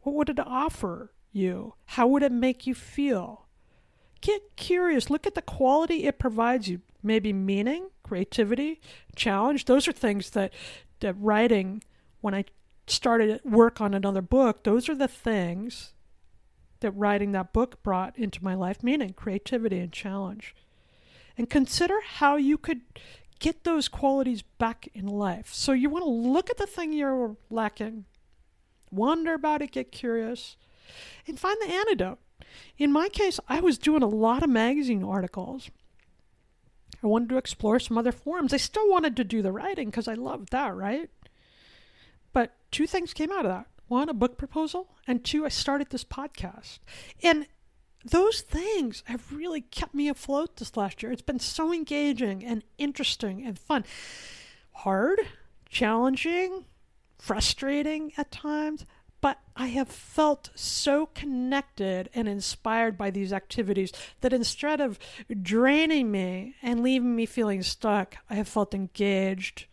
What 0.00 0.16
would 0.16 0.28
it 0.28 0.40
offer 0.40 1.12
you? 1.32 1.74
How 1.86 2.06
would 2.06 2.22
it 2.22 2.32
make 2.32 2.66
you 2.66 2.74
feel? 2.74 3.46
Get 4.20 4.56
curious. 4.56 5.10
Look 5.10 5.26
at 5.26 5.34
the 5.34 5.42
quality 5.42 6.04
it 6.04 6.18
provides 6.18 6.68
you. 6.68 6.80
Maybe 7.02 7.32
meaning, 7.32 7.88
creativity, 8.02 8.80
challenge. 9.16 9.64
Those 9.64 9.88
are 9.88 9.92
things 9.92 10.30
that, 10.30 10.52
that 11.00 11.14
writing, 11.18 11.82
when 12.20 12.34
I 12.34 12.44
started 12.86 13.40
work 13.44 13.80
on 13.80 13.94
another 13.94 14.20
book, 14.20 14.64
those 14.64 14.88
are 14.88 14.94
the 14.94 15.08
things 15.08 15.94
that 16.80 16.90
writing 16.92 17.32
that 17.32 17.52
book 17.52 17.82
brought 17.82 18.18
into 18.18 18.42
my 18.42 18.54
life 18.54 18.82
meaning, 18.82 19.12
creativity, 19.12 19.78
and 19.78 19.92
challenge. 19.92 20.54
And 21.38 21.48
consider 21.48 22.00
how 22.04 22.36
you 22.36 22.58
could 22.58 22.80
get 23.38 23.64
those 23.64 23.88
qualities 23.88 24.42
back 24.42 24.88
in 24.92 25.06
life. 25.06 25.52
So 25.52 25.72
you 25.72 25.88
want 25.88 26.04
to 26.04 26.10
look 26.10 26.50
at 26.50 26.58
the 26.58 26.66
thing 26.66 26.92
you're 26.92 27.36
lacking, 27.48 28.04
wonder 28.90 29.34
about 29.34 29.62
it, 29.62 29.72
get 29.72 29.92
curious, 29.92 30.56
and 31.26 31.38
find 31.38 31.56
the 31.60 31.72
antidote. 31.72 32.18
In 32.78 32.92
my 32.92 33.08
case, 33.08 33.38
I 33.48 33.60
was 33.60 33.78
doing 33.78 34.02
a 34.02 34.08
lot 34.08 34.42
of 34.42 34.50
magazine 34.50 35.04
articles. 35.04 35.70
I 37.02 37.06
wanted 37.06 37.28
to 37.30 37.38
explore 37.38 37.78
some 37.78 37.96
other 37.96 38.12
forms. 38.12 38.52
I 38.52 38.58
still 38.58 38.88
wanted 38.90 39.16
to 39.16 39.24
do 39.24 39.42
the 39.42 39.52
writing 39.52 39.88
because 39.88 40.08
I 40.08 40.14
loved 40.14 40.50
that, 40.50 40.74
right? 40.74 41.08
But 42.32 42.54
two 42.70 42.86
things 42.86 43.14
came 43.14 43.32
out 43.32 43.46
of 43.46 43.52
that 43.52 43.66
one, 43.90 44.08
a 44.08 44.14
book 44.14 44.38
proposal, 44.38 44.86
and 45.08 45.24
two, 45.24 45.44
I 45.44 45.48
started 45.48 45.90
this 45.90 46.04
podcast. 46.04 46.78
And 47.24 47.48
those 48.04 48.40
things 48.40 49.02
have 49.06 49.32
really 49.32 49.60
kept 49.60 49.94
me 49.94 50.08
afloat 50.08 50.56
this 50.56 50.76
last 50.76 51.02
year. 51.02 51.10
It's 51.10 51.22
been 51.22 51.40
so 51.40 51.72
engaging 51.72 52.44
and 52.44 52.62
interesting 52.78 53.44
and 53.44 53.58
fun. 53.58 53.84
Hard, 54.70 55.18
challenging, 55.68 56.66
frustrating 57.18 58.12
at 58.16 58.30
times, 58.30 58.86
but 59.20 59.38
I 59.54 59.66
have 59.68 59.88
felt 59.88 60.50
so 60.54 61.06
connected 61.06 62.08
and 62.14 62.28
inspired 62.28 62.96
by 62.96 63.10
these 63.10 63.32
activities 63.32 63.92
that 64.20 64.32
instead 64.32 64.80
of 64.80 64.98
draining 65.42 66.10
me 66.10 66.54
and 66.62 66.82
leaving 66.82 67.14
me 67.14 67.26
feeling 67.26 67.62
stuck, 67.62 68.16
I 68.30 68.34
have 68.34 68.48
felt 68.48 68.74
engaged 68.74 69.66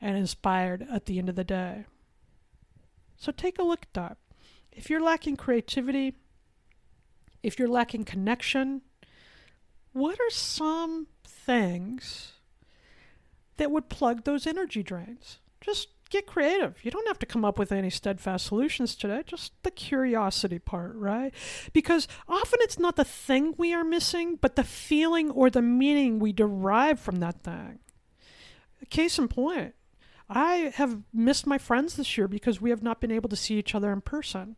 and 0.00 0.16
inspired 0.16 0.86
at 0.90 1.06
the 1.06 1.18
end 1.18 1.28
of 1.28 1.34
the 1.34 1.44
day. 1.44 1.84
So 3.16 3.32
take 3.32 3.58
a 3.58 3.64
look 3.64 3.82
at 3.82 3.94
that. 3.94 4.16
If 4.72 4.88
you're 4.88 5.02
lacking 5.02 5.36
creativity, 5.36 6.14
if 7.42 7.58
you're 7.58 7.68
lacking 7.68 8.04
connection, 8.04 8.82
what 9.92 10.18
are 10.20 10.30
some 10.30 11.08
things 11.24 12.32
that 13.56 13.70
would 13.70 13.88
plug 13.88 14.24
those 14.24 14.46
energy 14.46 14.82
drains? 14.82 15.38
Just 15.60 15.88
get 16.10 16.26
creative. 16.26 16.84
You 16.84 16.90
don't 16.90 17.06
have 17.08 17.18
to 17.20 17.26
come 17.26 17.44
up 17.44 17.58
with 17.58 17.72
any 17.72 17.90
steadfast 17.90 18.46
solutions 18.46 18.94
today, 18.94 19.22
just 19.26 19.52
the 19.62 19.70
curiosity 19.70 20.58
part, 20.58 20.94
right? 20.96 21.32
Because 21.72 22.08
often 22.28 22.58
it's 22.62 22.78
not 22.78 22.96
the 22.96 23.04
thing 23.04 23.54
we 23.56 23.72
are 23.74 23.84
missing, 23.84 24.36
but 24.40 24.56
the 24.56 24.64
feeling 24.64 25.30
or 25.30 25.50
the 25.50 25.62
meaning 25.62 26.18
we 26.18 26.32
derive 26.32 26.98
from 26.98 27.16
that 27.16 27.42
thing. 27.42 27.78
Case 28.90 29.18
in 29.18 29.28
point, 29.28 29.74
I 30.28 30.72
have 30.76 31.02
missed 31.12 31.46
my 31.46 31.58
friends 31.58 31.96
this 31.96 32.16
year 32.16 32.28
because 32.28 32.60
we 32.60 32.70
have 32.70 32.82
not 32.82 33.00
been 33.00 33.10
able 33.10 33.28
to 33.28 33.36
see 33.36 33.58
each 33.58 33.74
other 33.74 33.92
in 33.92 34.00
person. 34.00 34.56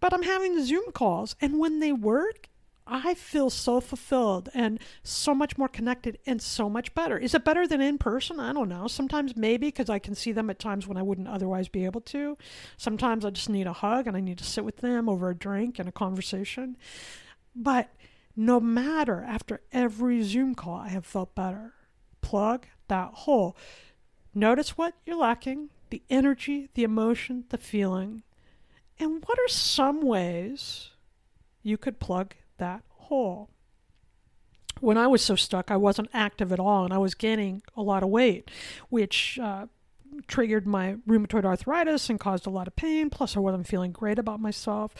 But 0.00 0.12
I'm 0.12 0.22
having 0.22 0.64
Zoom 0.64 0.92
calls, 0.92 1.34
and 1.40 1.58
when 1.58 1.80
they 1.80 1.92
work, 1.92 2.47
I 2.90 3.14
feel 3.14 3.50
so 3.50 3.80
fulfilled 3.80 4.48
and 4.54 4.80
so 5.02 5.34
much 5.34 5.58
more 5.58 5.68
connected 5.68 6.18
and 6.26 6.40
so 6.40 6.70
much 6.70 6.94
better. 6.94 7.18
Is 7.18 7.34
it 7.34 7.44
better 7.44 7.66
than 7.66 7.80
in 7.80 7.98
person? 7.98 8.40
I 8.40 8.52
don't 8.52 8.68
know. 8.68 8.88
Sometimes 8.88 9.36
maybe 9.36 9.68
because 9.68 9.90
I 9.90 9.98
can 9.98 10.14
see 10.14 10.32
them 10.32 10.48
at 10.48 10.58
times 10.58 10.86
when 10.86 10.96
I 10.96 11.02
wouldn't 11.02 11.28
otherwise 11.28 11.68
be 11.68 11.84
able 11.84 12.00
to. 12.02 12.38
Sometimes 12.78 13.24
I 13.24 13.30
just 13.30 13.50
need 13.50 13.66
a 13.66 13.72
hug 13.72 14.06
and 14.06 14.16
I 14.16 14.20
need 14.20 14.38
to 14.38 14.44
sit 14.44 14.64
with 14.64 14.78
them 14.78 15.08
over 15.08 15.28
a 15.28 15.34
drink 15.34 15.78
and 15.78 15.88
a 15.88 15.92
conversation. 15.92 16.76
But 17.54 17.90
no 18.34 18.58
matter, 18.58 19.24
after 19.28 19.60
every 19.70 20.22
Zoom 20.22 20.54
call, 20.54 20.76
I 20.76 20.88
have 20.88 21.04
felt 21.04 21.34
better. 21.34 21.74
Plug 22.22 22.66
that 22.88 23.12
hole. 23.12 23.56
Notice 24.34 24.78
what 24.78 24.94
you're 25.04 25.16
lacking 25.16 25.70
the 25.90 26.02
energy, 26.10 26.68
the 26.74 26.84
emotion, 26.84 27.44
the 27.48 27.58
feeling. 27.58 28.22
And 28.98 29.22
what 29.24 29.38
are 29.38 29.48
some 29.48 30.02
ways 30.02 30.90
you 31.62 31.78
could 31.78 31.98
plug 31.98 32.34
that 32.58 32.82
hole. 32.88 33.50
When 34.80 34.96
I 34.96 35.08
was 35.08 35.22
so 35.22 35.34
stuck, 35.34 35.70
I 35.70 35.76
wasn't 35.76 36.10
active 36.12 36.52
at 36.52 36.60
all, 36.60 36.84
and 36.84 36.94
I 36.94 36.98
was 36.98 37.14
gaining 37.14 37.62
a 37.76 37.82
lot 37.82 38.04
of 38.04 38.10
weight, 38.10 38.48
which 38.90 39.38
uh, 39.42 39.66
triggered 40.26 40.66
my 40.66 40.96
rheumatoid 41.06 41.44
arthritis 41.44 42.08
and 42.08 42.20
caused 42.20 42.46
a 42.46 42.50
lot 42.50 42.68
of 42.68 42.76
pain. 42.76 43.10
Plus, 43.10 43.36
I 43.36 43.40
wasn't 43.40 43.66
feeling 43.66 43.92
great 43.92 44.18
about 44.18 44.40
myself. 44.40 44.94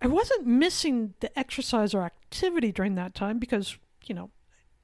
I 0.00 0.06
wasn't 0.06 0.46
missing 0.46 1.14
the 1.20 1.36
exercise 1.38 1.94
or 1.94 2.02
activity 2.02 2.72
during 2.72 2.94
that 2.96 3.14
time 3.14 3.38
because, 3.38 3.78
you 4.04 4.14
know, 4.14 4.30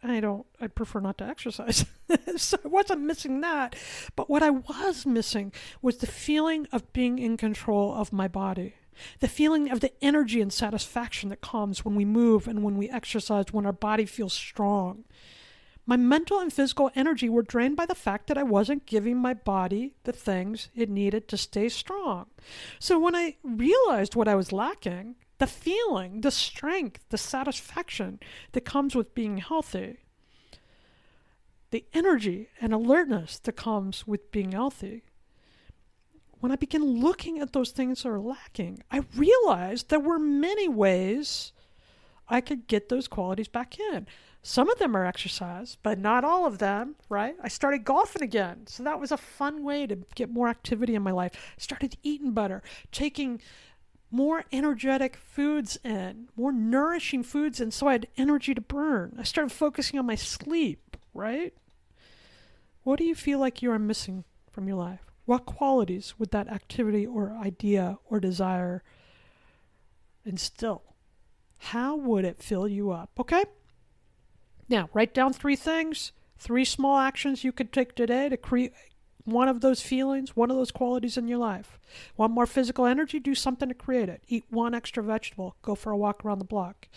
I 0.02 0.20
don't, 0.20 0.46
I 0.60 0.68
prefer 0.68 1.00
not 1.00 1.18
to 1.18 1.24
exercise. 1.24 1.84
so 2.36 2.58
I 2.64 2.68
wasn't 2.68 3.00
missing 3.00 3.40
that. 3.40 3.74
But 4.14 4.30
what 4.30 4.42
I 4.42 4.50
was 4.50 5.04
missing 5.04 5.52
was 5.82 5.98
the 5.98 6.06
feeling 6.06 6.68
of 6.72 6.92
being 6.92 7.18
in 7.18 7.36
control 7.36 7.92
of 7.92 8.12
my 8.12 8.28
body. 8.28 8.74
The 9.20 9.28
feeling 9.28 9.70
of 9.70 9.80
the 9.80 9.92
energy 10.02 10.40
and 10.40 10.52
satisfaction 10.52 11.28
that 11.30 11.40
comes 11.40 11.84
when 11.84 11.94
we 11.94 12.04
move 12.04 12.48
and 12.48 12.62
when 12.62 12.76
we 12.76 12.88
exercise, 12.90 13.52
when 13.52 13.66
our 13.66 13.72
body 13.72 14.06
feels 14.06 14.32
strong. 14.32 15.04
My 15.86 15.96
mental 15.96 16.38
and 16.38 16.52
physical 16.52 16.90
energy 16.94 17.30
were 17.30 17.42
drained 17.42 17.76
by 17.76 17.86
the 17.86 17.94
fact 17.94 18.26
that 18.26 18.36
I 18.36 18.42
wasn't 18.42 18.84
giving 18.84 19.16
my 19.16 19.32
body 19.32 19.94
the 20.04 20.12
things 20.12 20.68
it 20.74 20.90
needed 20.90 21.28
to 21.28 21.38
stay 21.38 21.70
strong. 21.70 22.26
So 22.78 22.98
when 22.98 23.16
I 23.16 23.36
realized 23.42 24.14
what 24.14 24.28
I 24.28 24.34
was 24.34 24.52
lacking, 24.52 25.16
the 25.38 25.46
feeling, 25.46 26.20
the 26.20 26.30
strength, 26.30 27.08
the 27.08 27.16
satisfaction 27.16 28.20
that 28.52 28.66
comes 28.66 28.94
with 28.94 29.14
being 29.14 29.38
healthy, 29.38 30.00
the 31.70 31.86
energy 31.94 32.48
and 32.60 32.74
alertness 32.74 33.38
that 33.38 33.56
comes 33.56 34.06
with 34.06 34.30
being 34.30 34.52
healthy, 34.52 35.04
when 36.40 36.52
I 36.52 36.56
began 36.56 37.00
looking 37.00 37.38
at 37.40 37.52
those 37.52 37.70
things 37.70 38.02
that 38.02 38.08
are 38.08 38.20
lacking, 38.20 38.82
I 38.90 39.02
realized 39.16 39.88
there 39.88 40.00
were 40.00 40.18
many 40.18 40.68
ways 40.68 41.52
I 42.28 42.40
could 42.40 42.66
get 42.66 42.88
those 42.88 43.08
qualities 43.08 43.48
back 43.48 43.78
in. 43.78 44.06
Some 44.42 44.70
of 44.70 44.78
them 44.78 44.96
are 44.96 45.04
exercise, 45.04 45.76
but 45.82 45.98
not 45.98 46.24
all 46.24 46.46
of 46.46 46.58
them, 46.58 46.94
right? 47.08 47.34
I 47.42 47.48
started 47.48 47.84
golfing 47.84 48.22
again. 48.22 48.66
So 48.66 48.82
that 48.84 49.00
was 49.00 49.10
a 49.10 49.16
fun 49.16 49.64
way 49.64 49.86
to 49.86 49.98
get 50.14 50.30
more 50.30 50.48
activity 50.48 50.94
in 50.94 51.02
my 51.02 51.10
life. 51.10 51.32
I 51.34 51.60
started 51.60 51.96
eating 52.02 52.32
better, 52.32 52.62
taking 52.92 53.40
more 54.10 54.44
energetic 54.52 55.16
foods 55.16 55.78
in, 55.84 56.28
more 56.36 56.52
nourishing 56.52 57.22
foods 57.22 57.60
in, 57.60 57.70
so 57.70 57.88
I 57.88 57.92
had 57.92 58.08
energy 58.16 58.54
to 58.54 58.60
burn. 58.60 59.16
I 59.18 59.24
started 59.24 59.52
focusing 59.52 59.98
on 59.98 60.06
my 60.06 60.14
sleep, 60.14 60.96
right? 61.12 61.52
What 62.84 62.98
do 62.98 63.04
you 63.04 63.14
feel 63.14 63.38
like 63.38 63.60
you 63.60 63.70
are 63.70 63.78
missing 63.78 64.24
from 64.50 64.66
your 64.66 64.78
life? 64.78 65.07
What 65.28 65.44
qualities 65.44 66.14
would 66.18 66.30
that 66.30 66.48
activity 66.48 67.06
or 67.06 67.32
idea 67.32 67.98
or 68.08 68.18
desire 68.18 68.82
instill? 70.24 70.94
How 71.58 71.96
would 71.96 72.24
it 72.24 72.42
fill 72.42 72.66
you 72.66 72.92
up? 72.92 73.10
Okay? 73.20 73.44
Now, 74.70 74.88
write 74.94 75.12
down 75.12 75.34
three 75.34 75.54
things, 75.54 76.12
three 76.38 76.64
small 76.64 76.96
actions 76.96 77.44
you 77.44 77.52
could 77.52 77.74
take 77.74 77.94
today 77.94 78.30
to 78.30 78.38
create 78.38 78.72
one 79.26 79.48
of 79.48 79.60
those 79.60 79.82
feelings, 79.82 80.34
one 80.34 80.50
of 80.50 80.56
those 80.56 80.70
qualities 80.70 81.18
in 81.18 81.28
your 81.28 81.36
life. 81.36 81.78
Want 82.16 82.32
more 82.32 82.46
physical 82.46 82.86
energy? 82.86 83.20
Do 83.20 83.34
something 83.34 83.68
to 83.68 83.74
create 83.74 84.08
it. 84.08 84.22
Eat 84.28 84.46
one 84.48 84.74
extra 84.74 85.02
vegetable. 85.02 85.56
Go 85.60 85.74
for 85.74 85.92
a 85.92 85.96
walk 85.98 86.24
around 86.24 86.38
the 86.38 86.46
block. 86.46 86.88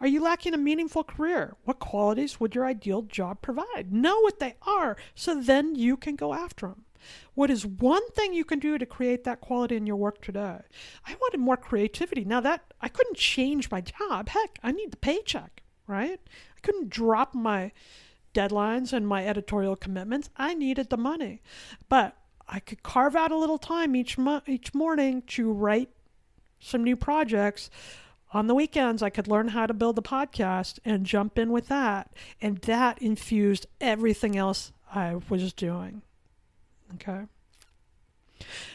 Are 0.00 0.06
you 0.06 0.22
lacking 0.22 0.54
a 0.54 0.58
meaningful 0.58 1.02
career? 1.02 1.56
What 1.64 1.80
qualities 1.80 2.38
would 2.38 2.54
your 2.54 2.66
ideal 2.66 3.02
job 3.02 3.42
provide? 3.42 3.92
Know 3.92 4.20
what 4.20 4.38
they 4.38 4.54
are 4.62 4.96
so 5.16 5.42
then 5.42 5.74
you 5.74 5.96
can 5.96 6.14
go 6.14 6.32
after 6.32 6.68
them. 6.68 6.84
What 7.34 7.50
is 7.50 7.66
one 7.66 8.08
thing 8.10 8.32
you 8.32 8.44
can 8.44 8.58
do 8.58 8.78
to 8.78 8.86
create 8.86 9.24
that 9.24 9.40
quality 9.40 9.76
in 9.76 9.86
your 9.86 9.96
work 9.96 10.20
today? 10.20 10.58
I 11.06 11.14
wanted 11.20 11.40
more 11.40 11.56
creativity. 11.56 12.24
Now 12.24 12.40
that 12.40 12.62
I 12.80 12.88
couldn't 12.88 13.16
change 13.16 13.70
my 13.70 13.80
job. 13.80 14.28
Heck, 14.28 14.58
I 14.62 14.72
need 14.72 14.90
the 14.90 14.96
paycheck, 14.96 15.62
right? 15.86 16.20
I 16.56 16.60
couldn't 16.62 16.90
drop 16.90 17.34
my 17.34 17.72
deadlines 18.34 18.92
and 18.92 19.06
my 19.06 19.26
editorial 19.26 19.76
commitments. 19.76 20.30
I 20.36 20.54
needed 20.54 20.90
the 20.90 20.96
money. 20.96 21.42
But 21.88 22.16
I 22.48 22.60
could 22.60 22.82
carve 22.82 23.14
out 23.14 23.30
a 23.30 23.36
little 23.36 23.58
time 23.58 23.94
each 23.94 24.18
mo- 24.18 24.42
each 24.46 24.74
morning 24.74 25.22
to 25.28 25.52
write 25.52 25.90
some 26.58 26.84
new 26.84 26.96
projects. 26.96 27.70
On 28.32 28.46
the 28.46 28.54
weekends, 28.54 29.02
I 29.02 29.10
could 29.10 29.26
learn 29.26 29.48
how 29.48 29.66
to 29.66 29.74
build 29.74 29.98
a 29.98 30.02
podcast 30.02 30.78
and 30.84 31.04
jump 31.04 31.38
in 31.38 31.50
with 31.50 31.68
that. 31.68 32.12
And 32.40 32.58
that 32.58 33.00
infused 33.02 33.66
everything 33.80 34.36
else 34.36 34.72
I 34.92 35.16
was 35.28 35.52
doing. 35.52 36.02
Okay. 36.94 37.26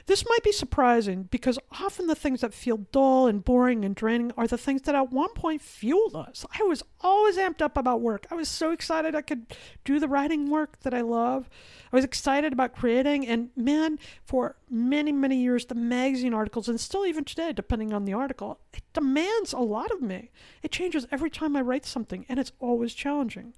This 0.06 0.24
might 0.28 0.44
be 0.44 0.52
surprising 0.52 1.24
because 1.24 1.58
often 1.82 2.08
the 2.08 2.16
things 2.16 2.42
that 2.42 2.54
feel 2.54 2.78
dull 2.92 3.28
and 3.28 3.44
boring 3.44 3.84
and 3.84 3.96
draining 3.96 4.32
are 4.38 4.48
the 4.48 4.58
things 4.58 4.84
that 4.84 4.96
at 4.96 5.12
one 5.12 5.34
point 5.34 5.62
fueled 5.62 6.16
us. 6.16 6.46
I 6.60 6.64
was 6.64 6.84
always 7.02 7.38
amped 7.38 7.62
up 7.62 7.76
about 7.76 8.02
work. 8.02 8.28
I 8.30 8.36
was 8.36 8.48
so 8.48 8.72
excited 8.72 9.16
I 9.16 9.22
could 9.22 9.48
do 9.84 10.00
the 10.00 10.08
writing 10.08 10.50
work 10.50 10.80
that 10.82 10.94
I 10.94 11.02
love. 11.02 11.50
I 11.92 11.96
was 11.96 12.06
excited 12.06 12.54
about 12.54 12.76
creating, 12.76 13.26
and 13.28 13.50
man, 13.56 14.00
for 14.24 14.56
many, 14.70 15.12
many 15.12 15.38
years, 15.38 15.66
the 15.66 15.76
magazine 15.76 16.34
articles, 16.34 16.70
and 16.70 16.80
still 16.80 17.06
even 17.06 17.24
today, 17.24 17.54
depending 17.54 17.94
on 17.94 18.06
the 18.06 18.14
article, 18.14 18.60
it 18.74 18.84
demands 18.94 19.54
a 19.54 19.60
lot 19.60 19.92
of 19.92 20.02
me. 20.02 20.30
It 20.62 20.72
changes 20.72 21.08
every 21.12 21.30
time 21.30 21.56
I 21.56 21.62
write 21.62 21.86
something, 21.86 22.26
and 22.30 22.38
it's 22.40 22.52
always 22.60 22.94
challenging. 22.94 23.54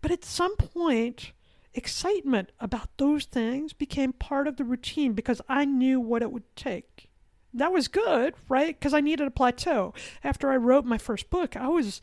But 0.00 0.10
at 0.10 0.24
some 0.24 0.56
point, 0.56 1.32
excitement 1.74 2.50
about 2.60 2.88
those 2.98 3.24
things 3.24 3.72
became 3.72 4.12
part 4.12 4.46
of 4.46 4.56
the 4.56 4.64
routine 4.64 5.12
because 5.12 5.40
I 5.48 5.64
knew 5.64 6.00
what 6.00 6.22
it 6.22 6.32
would 6.32 6.56
take. 6.56 7.08
That 7.54 7.72
was 7.72 7.88
good, 7.88 8.34
right? 8.48 8.78
Because 8.78 8.94
I 8.94 9.00
needed 9.00 9.26
a 9.26 9.30
plateau. 9.30 9.92
After 10.24 10.50
I 10.50 10.56
wrote 10.56 10.86
my 10.86 10.96
first 10.98 11.28
book, 11.28 11.54
I 11.54 11.68
was 11.68 12.00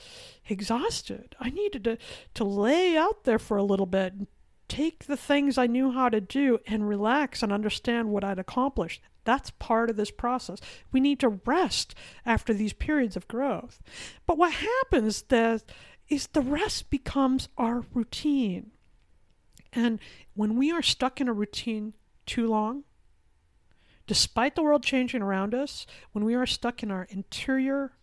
exhausted. 0.47 1.36
I 1.39 1.49
needed 1.49 1.84
to, 1.86 1.97
to 2.36 2.43
lay 2.43 2.95
out 2.95 3.23
there 3.23 3.39
for 3.39 3.58
a 3.58 3.63
little 3.63 3.88
bit 3.88 4.13
take 4.69 5.05
the 5.05 5.17
things 5.17 5.58
I 5.58 5.67
knew 5.67 5.91
how 5.91 6.08
to 6.10 6.21
do 6.21 6.60
and 6.65 6.88
relax 6.88 7.43
and 7.43 7.51
understand 7.51 8.10
what 8.10 8.23
I'd 8.23 8.39
accomplished. 8.39 9.01
That's 9.25 9.51
part 9.51 9.89
of 9.89 9.97
this 9.97 10.12
process. 10.12 10.60
We 10.91 10.99
need 10.99 11.19
to 11.19 11.39
rest 11.45 11.95
after 12.25 12.53
these 12.53 12.71
periods 12.71 13.17
of 13.17 13.27
growth. 13.27 13.82
But 14.25 14.38
what 14.38 14.53
happens 14.53 15.23
that 15.23 15.63
is 16.08 16.27
the 16.27 16.41
rest 16.41 16.89
becomes 16.89 17.49
our 17.58 17.84
routine. 17.93 18.71
And 19.73 19.99
when 20.34 20.55
we 20.58 20.71
are 20.71 20.82
stuck 20.82 21.21
in 21.21 21.27
a 21.27 21.34
routine 21.34 21.93
too 22.25 22.47
long, 22.47 22.84
despite 24.08 24.55
the 24.55 24.63
world 24.63 24.84
changing 24.84 25.21
around 25.21 25.53
us, 25.53 25.86
when 26.12 26.25
we 26.25 26.34
are 26.36 26.45
stuck 26.45 26.82
in 26.82 26.91
our 26.91 27.08
interior 27.10 27.93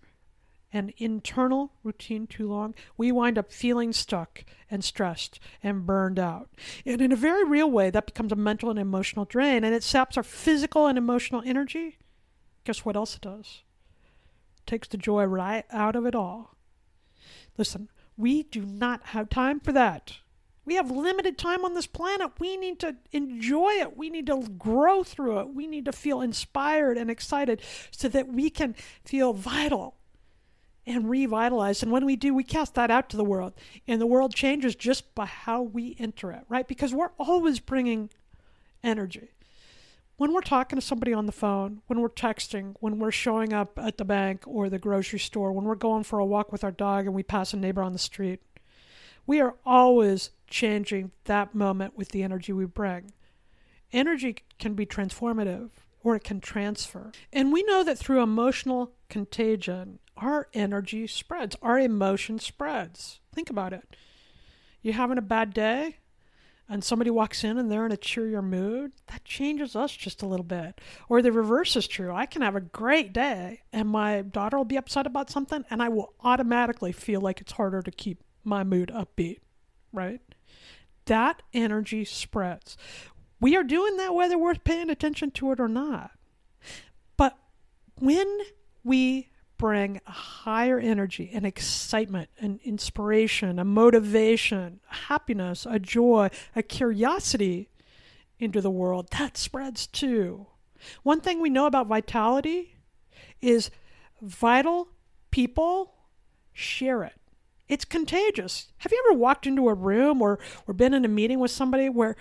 and 0.73 0.93
internal 0.99 1.73
routine 1.83 2.27
too 2.27 2.49
long, 2.49 2.75
we 2.97 3.11
wind 3.11 3.39
up 3.39 3.51
feeling 3.51 3.93
stuck 3.93 4.45
and 4.71 4.85
stressed 4.85 5.41
and 5.63 5.87
burned 5.87 6.19
out. 6.19 6.51
And 6.85 7.01
in 7.01 7.13
a 7.13 7.17
very 7.17 7.45
real 7.45 7.71
way, 7.71 7.91
that 7.91 8.07
becomes 8.07 8.33
a 8.33 8.37
mental 8.37 8.71
and 8.71 8.79
emotional 8.79 9.25
drain 9.25 9.65
and 9.65 9.75
it 9.75 9.83
saps 9.83 10.17
our 10.17 10.23
physical 10.23 10.87
and 10.87 10.99
emotional 10.99 11.43
energy. 11.45 11.99
Guess 12.65 12.85
what 12.85 12.97
else 12.97 13.17
it 13.17 13.23
does? 13.23 13.63
It 14.59 14.67
takes 14.67 14.89
the 14.89 14.97
joy 14.97 15.25
right 15.25 15.65
out 15.71 15.97
of 15.97 16.05
it 16.05 16.15
all. 16.15 16.57
Listen, 17.57 17.89
we 18.17 18.43
do 18.43 18.63
not 18.65 19.07
have 19.07 19.29
time 19.29 19.61
for 19.61 19.73
that. 19.73 20.19
We 20.67 20.75
have 20.75 20.91
limited 20.91 21.39
time 21.39 21.65
on 21.65 21.75
this 21.75 21.87
planet. 21.87 22.33
We 22.41 22.57
need 22.57 22.81
to 22.81 22.97
enjoy 23.13 23.71
it. 23.71 23.97
We 23.97 24.11
need 24.11 24.27
to 24.27 24.43
grow 24.59 25.05
through 25.05 25.39
it. 25.41 25.55
We 25.55 25.69
need 25.69 25.85
to 25.85 25.93
feel 25.93 26.21
inspired 26.21 26.99
and 26.99 27.09
excited 27.09 27.63
so 27.93 28.09
that 28.09 28.29
we 28.29 28.51
can 28.51 28.75
feel 29.05 29.33
vital 29.33 29.95
and 30.85 31.09
revitalized. 31.09 31.85
And 31.85 31.93
when 31.93 32.05
we 32.05 32.17
do, 32.17 32.35
we 32.35 32.43
cast 32.43 32.75
that 32.75 32.91
out 32.91 33.09
to 33.11 33.17
the 33.17 33.25
world. 33.25 33.55
And 33.87 34.01
the 34.01 34.07
world 34.07 34.35
changes 34.35 34.75
just 34.75 35.15
by 35.15 35.27
how 35.27 35.63
we 35.63 35.97
enter 36.01 36.33
it, 36.33 36.43
right? 36.49 36.67
Because 36.67 36.93
we're 36.93 37.13
always 37.17 37.61
bringing 37.61 38.11
energy. 38.83 39.31
When 40.17 40.33
we're 40.33 40.41
talking 40.41 40.79
to 40.81 40.85
somebody 40.85 41.13
on 41.13 41.27
the 41.27 41.33
phone, 41.33 41.83
when 41.89 42.01
we're 42.01 42.09
texting, 42.09 42.75
when 42.81 42.99
we're 42.99 43.11
showing 43.11 43.53
up 43.53 43.79
at 43.79 43.99
the 43.99 44.05
bank 44.05 44.45
or 44.47 44.69
the 44.69 44.79
grocery 44.79 45.19
store, 45.19 45.53
when 45.53 45.67
we're 45.67 45.75
going 45.75 46.05
for 46.05 46.19
a 46.19 46.25
walk 46.25 46.51
with 46.51 46.65
our 46.65 46.73
dog 46.73 47.05
and 47.05 47.15
we 47.15 47.23
pass 47.23 47.53
a 47.53 47.57
neighbor 47.57 47.83
on 47.83 47.93
the 47.93 47.99
street, 47.99 48.41
we 49.27 49.41
are 49.41 49.57
always 49.65 50.31
changing 50.49 51.11
that 51.25 51.55
moment 51.55 51.97
with 51.97 52.11
the 52.11 52.23
energy 52.23 52.53
we 52.53 52.65
bring. 52.65 53.13
Energy 53.93 54.37
can 54.59 54.75
be 54.75 54.87
transformative 54.87 55.71
or 56.03 56.15
it 56.15 56.25
can 56.25 56.41
transfer. 56.41 57.11
And 57.33 57.53
we 57.53 57.63
know 57.65 57.83
that 57.83 57.99
through 57.99 58.23
emotional 58.23 58.93
contagion, 59.09 59.99
our 60.17 60.49
energy 60.55 61.07
spreads, 61.07 61.57
our 61.63 61.79
emotion 61.79 62.39
spreads. 62.39 63.21
Think 63.35 63.51
about 63.51 63.73
it. 63.73 63.97
You're 64.83 64.95
having 64.95 65.19
a 65.19 65.23
bad 65.23 65.53
day, 65.53 65.97
and 66.69 66.83
somebody 66.83 67.11
walks 67.11 67.45
in 67.45 67.59
and 67.59 67.71
they're 67.71 67.87
in 67.87 67.93
a 67.93 67.97
cheerier 67.97 68.43
mood, 68.43 68.93
that 69.09 69.25
changes 69.25 69.77
us 69.77 69.93
just 69.93 70.23
a 70.23 70.27
little 70.27 70.45
bit. 70.45 70.81
Or 71.09 71.23
the 71.23 71.33
reverse 71.33 71.77
is 71.77 71.87
true. 71.87 72.15
I 72.15 72.27
can 72.27 72.43
have 72.43 72.57
a 72.57 72.61
great 72.61 73.13
day, 73.13 73.63
and 73.73 73.89
my 73.89 74.23
daughter 74.23 74.57
will 74.57 74.65
be 74.65 74.77
upset 74.77 75.07
about 75.07 75.31
something, 75.31 75.65
and 75.71 75.83
I 75.83 75.89
will 75.89 76.15
automatically 76.23 76.93
feel 76.93 77.21
like 77.21 77.41
it's 77.41 77.53
harder 77.53 77.83
to 77.83 77.91
keep 77.91 78.23
my 78.47 78.65
mood 78.65 78.91
upbeat, 78.95 79.41
right? 79.93 80.21
That 81.07 81.43
energy 81.53 82.05
spreads. 82.05 82.77
We 83.41 83.57
are 83.57 83.63
doing 83.63 83.97
that 83.99 84.15
whether 84.15 84.39
we're 84.39 84.55
paying 84.55 84.91
attention 84.91 85.31
to 85.33 85.53
it 85.53 85.61
or 85.61 85.69
not. 85.69 86.13
But 87.17 87.37
when 87.99 88.39
we 88.83 89.29
bring 89.59 90.01
a 90.07 90.11
higher 90.11 90.79
energy 90.79 91.31
and 91.33 91.47
excitement 91.47 92.29
and 92.39 92.61
inspiration, 92.63 93.59
a 93.59 93.65
motivation, 93.65 94.81
a 94.91 94.95
happiness, 94.95 95.67
a 95.69 95.79
joy, 95.79 96.31
a 96.55 96.63
curiosity 96.63 97.71
into 98.39 98.61
the 98.61 98.71
world, 98.71 99.09
that 99.13 99.37
spreads 99.37 99.87
too. 99.87 100.47
One 101.03 101.21
thing 101.21 101.41
we 101.41 101.51
know 101.51 101.67
about 101.67 101.87
vitality 101.87 102.77
is 103.41 103.71
vital 104.21 104.89
people 105.31 105.95
share 106.53 107.03
it. 107.03 107.15
It's 107.69 107.85
contagious. 107.85 108.69
Have 108.79 108.93
you 108.93 109.03
ever 109.07 109.19
walked 109.19 109.47
into 109.47 109.69
a 109.69 109.75
room 109.75 110.23
or, 110.23 110.39
or 110.67 110.75
been 110.75 110.95
in 110.95 111.05
a 111.05 111.09
meeting 111.09 111.41
with 111.41 111.51
somebody 111.51 111.89
where 111.89 112.17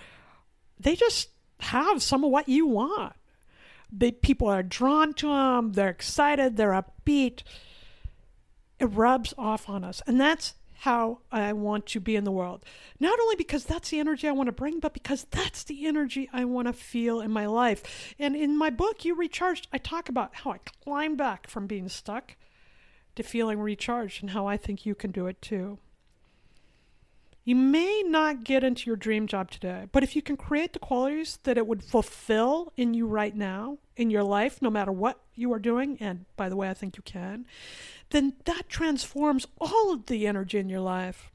they 0.78 0.96
just 0.96 1.28
have 1.60 2.02
some 2.02 2.24
of 2.24 2.30
what 2.30 2.48
you 2.48 2.66
want? 2.66 3.14
They, 3.92 4.10
people 4.10 4.48
are 4.48 4.64
drawn 4.64 5.14
to 5.14 5.28
them, 5.28 5.72
they're 5.72 5.88
excited, 5.88 6.56
they're 6.56 6.70
upbeat. 6.72 7.42
It 8.78 8.86
rubs 8.86 9.32
off 9.38 9.68
on 9.68 9.84
us. 9.84 10.02
And 10.06 10.20
that's 10.20 10.54
how 10.80 11.20
I 11.32 11.52
want 11.52 11.86
to 11.86 12.00
be 12.00 12.16
in 12.16 12.24
the 12.24 12.32
world. 12.32 12.64
Not 13.00 13.18
only 13.18 13.36
because 13.36 13.64
that's 13.64 13.90
the 13.90 14.00
energy 14.00 14.28
I 14.28 14.32
want 14.32 14.48
to 14.48 14.52
bring, 14.52 14.80
but 14.80 14.92
because 14.92 15.24
that's 15.30 15.64
the 15.64 15.86
energy 15.86 16.28
I 16.32 16.44
want 16.44 16.66
to 16.68 16.72
feel 16.72 17.20
in 17.20 17.30
my 17.30 17.46
life. 17.46 18.14
And 18.18 18.36
in 18.36 18.58
my 18.58 18.70
book, 18.70 19.04
You 19.04 19.14
Recharged, 19.14 19.68
I 19.72 19.78
talk 19.78 20.08
about 20.08 20.34
how 20.34 20.50
I 20.50 20.58
climbed 20.84 21.16
back 21.16 21.48
from 21.48 21.66
being 21.66 21.88
stuck 21.88 22.36
to 23.16 23.22
feeling 23.22 23.58
recharged 23.58 24.22
and 24.22 24.30
how 24.30 24.46
I 24.46 24.56
think 24.56 24.86
you 24.86 24.94
can 24.94 25.10
do 25.10 25.26
it 25.26 25.42
too. 25.42 25.78
You 27.44 27.54
may 27.54 28.02
not 28.04 28.42
get 28.42 28.64
into 28.64 28.90
your 28.90 28.96
dream 28.96 29.28
job 29.28 29.52
today, 29.52 29.86
but 29.92 30.02
if 30.02 30.16
you 30.16 30.22
can 30.22 30.36
create 30.36 30.72
the 30.72 30.80
qualities 30.80 31.38
that 31.44 31.56
it 31.56 31.66
would 31.66 31.84
fulfill 31.84 32.72
in 32.76 32.92
you 32.92 33.06
right 33.06 33.36
now, 33.36 33.78
in 33.96 34.10
your 34.10 34.24
life, 34.24 34.60
no 34.60 34.68
matter 34.68 34.90
what 34.90 35.20
you 35.36 35.52
are 35.52 35.60
doing, 35.60 35.96
and 36.00 36.24
by 36.36 36.48
the 36.48 36.56
way, 36.56 36.68
I 36.68 36.74
think 36.74 36.96
you 36.96 37.04
can, 37.04 37.46
then 38.10 38.34
that 38.46 38.68
transforms 38.68 39.46
all 39.60 39.92
of 39.92 40.06
the 40.06 40.26
energy 40.26 40.58
in 40.58 40.68
your 40.68 40.80
life. 40.80 41.30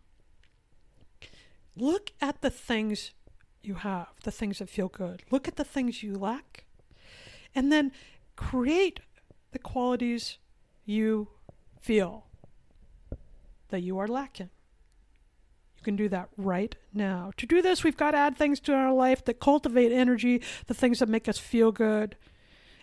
Look 1.77 2.11
at 2.19 2.41
the 2.41 2.49
things 2.49 3.11
you 3.63 3.75
have, 3.75 4.09
the 4.23 4.31
things 4.31 4.59
that 4.59 4.69
feel 4.69 4.89
good. 4.89 5.23
Look 5.31 5.47
at 5.47 5.55
the 5.55 5.63
things 5.63 6.03
you 6.03 6.15
lack, 6.15 6.65
and 7.55 7.71
then 7.71 7.93
create 8.35 8.99
the 9.51 9.59
qualities 9.59 10.39
you 10.85 11.29
feel 11.81 12.25
that 13.69 13.81
you 13.81 13.97
are 13.97 14.07
lacking. 14.07 14.49
You 15.77 15.83
can 15.83 15.95
do 15.95 16.09
that 16.09 16.29
right 16.37 16.75
now. 16.93 17.31
To 17.37 17.45
do 17.47 17.61
this, 17.61 17.83
we've 17.83 17.97
got 17.97 18.11
to 18.11 18.17
add 18.17 18.37
things 18.37 18.59
to 18.61 18.73
our 18.73 18.93
life 18.93 19.25
that 19.25 19.39
cultivate 19.39 19.91
energy, 19.91 20.43
the 20.67 20.75
things 20.75 20.99
that 20.99 21.09
make 21.09 21.27
us 21.27 21.39
feel 21.39 21.71
good. 21.71 22.15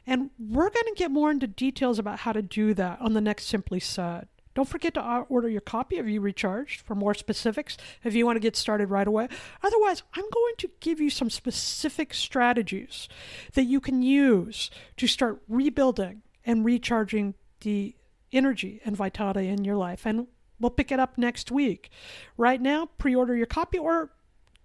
And 0.05 0.31
we're 0.39 0.71
going 0.71 0.87
to 0.87 0.95
get 0.97 1.11
more 1.11 1.31
into 1.31 1.47
details 1.47 1.99
about 1.99 2.21
how 2.21 2.33
to 2.33 2.43
do 2.43 2.75
that 2.75 3.01
on 3.01 3.13
the 3.13 3.21
next 3.21 3.47
Simply 3.47 3.79
Said. 3.79 4.27
Don't 4.55 4.69
forget 4.69 4.95
to 4.95 5.01
uh, 5.01 5.21
order 5.29 5.49
your 5.49 5.61
copy 5.61 5.99
of 5.99 6.09
You 6.09 6.21
Recharged 6.21 6.81
for 6.81 6.97
more 6.97 7.15
specifics 7.15 7.77
if 8.03 8.15
you 8.15 8.27
want 8.27 8.35
to 8.35 8.41
get 8.41 8.57
started 8.57 8.91
right 8.91 9.07
away. 9.07 9.29
Otherwise, 9.63 10.03
I'm 10.15 10.29
going 10.33 10.55
to 10.59 10.71
give 10.81 11.01
you 11.01 11.11
some 11.11 11.31
specific 11.31 12.13
strategies 12.13 13.09
that 13.53 13.65
you 13.65 13.81
can 13.81 14.03
use 14.03 14.71
to 14.97 15.07
start 15.07 15.41
rebuilding 15.47 16.23
and 16.45 16.65
recharging 16.65 17.35
the 17.61 17.95
energy 18.33 18.81
and 18.85 18.97
vitality 18.97 19.49
in 19.49 19.65
your 19.65 19.77
life. 19.77 20.07
And 20.07 20.27
we'll 20.61 20.71
pick 20.71 20.93
it 20.93 21.01
up 21.01 21.19
next 21.19 21.51
week. 21.51 21.91
Right 22.37 22.61
now, 22.61 22.91
pre 22.99 23.15
order 23.15 23.35
your 23.37 23.47
copy 23.47 23.79
or 23.79 24.11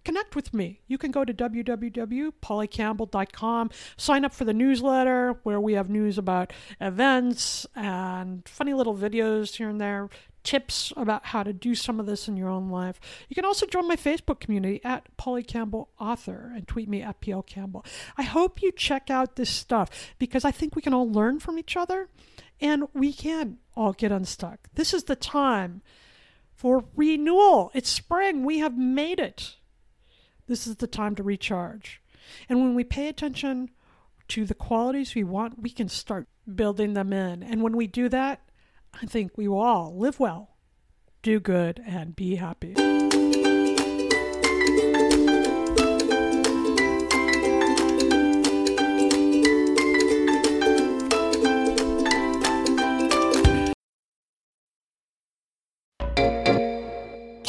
connect 0.04 0.36
with 0.36 0.54
me. 0.54 0.82
You 0.88 0.98
can 0.98 1.12
go 1.12 1.24
to 1.26 1.34
www.pollycampbell.com, 1.34 3.70
sign 3.98 4.26
up 4.26 4.34
for 4.34 4.46
the 4.46 4.54
newsletter 4.54 5.40
where 5.44 5.62
we 5.62 5.74
have 5.74 5.90
news 5.90 6.18
about 6.18 6.54
events 6.80 7.68
and 7.76 8.48
funny 8.48 8.74
little 8.74 8.96
videos 8.96 9.56
here 9.56 9.70
and 9.70 9.80
there, 9.80 10.10
tips 10.44 10.92
about 10.98 11.28
how 11.28 11.44
to 11.44 11.54
do 11.54 11.74
some 11.74 12.00
of 12.00 12.06
this 12.06 12.28
in 12.28 12.36
your 12.36 12.50
own 12.50 12.70
life. 12.70 13.00
You 13.30 13.36
can 13.36 13.46
also 13.46 13.66
join 13.66 13.88
my 13.88 13.96
Facebook 13.96 14.42
community 14.42 14.82
at 14.84 15.16
Polly 15.18 15.44
Campbell 15.44 15.90
Author 16.00 16.52
and 16.54 16.68
tweet 16.68 16.90
me 16.90 17.02
at 17.02 17.22
PL 17.22 17.44
Campbell. 17.44 17.86
I 18.18 18.24
hope 18.24 18.62
you 18.62 18.74
check 18.74 19.10
out 19.10 19.38
this 19.38 19.50
stuff 19.50 19.90
because 20.20 20.44
I 20.44 20.52
think 20.52 20.76
we 20.76 20.82
can 20.82 20.94
all 20.94 21.10
learn 21.10 21.40
from 21.40 21.58
each 21.58 21.78
other 21.78 22.10
and 22.62 22.88
we 22.94 23.14
can 23.14 23.58
all 23.76 23.94
get 23.94 24.12
unstuck. 24.12 24.70
This 24.76 24.94
is 24.94 25.06
the 25.06 25.16
time 25.16 25.82
for 26.54 26.86
renewal. 26.96 27.72
It's 27.74 27.90
spring. 27.90 28.46
We 28.46 28.60
have 28.60 28.78
made 28.78 29.20
it. 29.20 29.56
This 30.48 30.68
is 30.68 30.78
the 30.78 30.88
time 30.88 31.16
to 31.16 31.24
recharge. 31.24 32.02
And 32.48 32.60
when 32.60 32.76
we 32.76 32.84
pay 32.84 33.08
attention 33.08 33.70
to 34.30 34.46
the 34.46 34.54
qualities 34.54 35.16
we 35.16 35.24
want, 35.24 35.62
we 35.62 35.70
can 35.70 35.90
start 35.90 36.28
building 36.54 36.94
them 36.94 37.12
in. 37.14 37.44
And 37.44 37.62
when 37.62 37.76
we 37.76 37.88
do 37.88 38.10
that, 38.10 38.42
I 38.94 39.06
think 39.06 39.38
we 39.38 39.48
will 39.48 39.62
all 39.62 39.98
live 39.98 40.20
well, 40.20 40.56
do 41.22 41.40
good, 41.40 41.82
and 41.86 42.16
be 42.16 42.36
happy. 42.36 43.03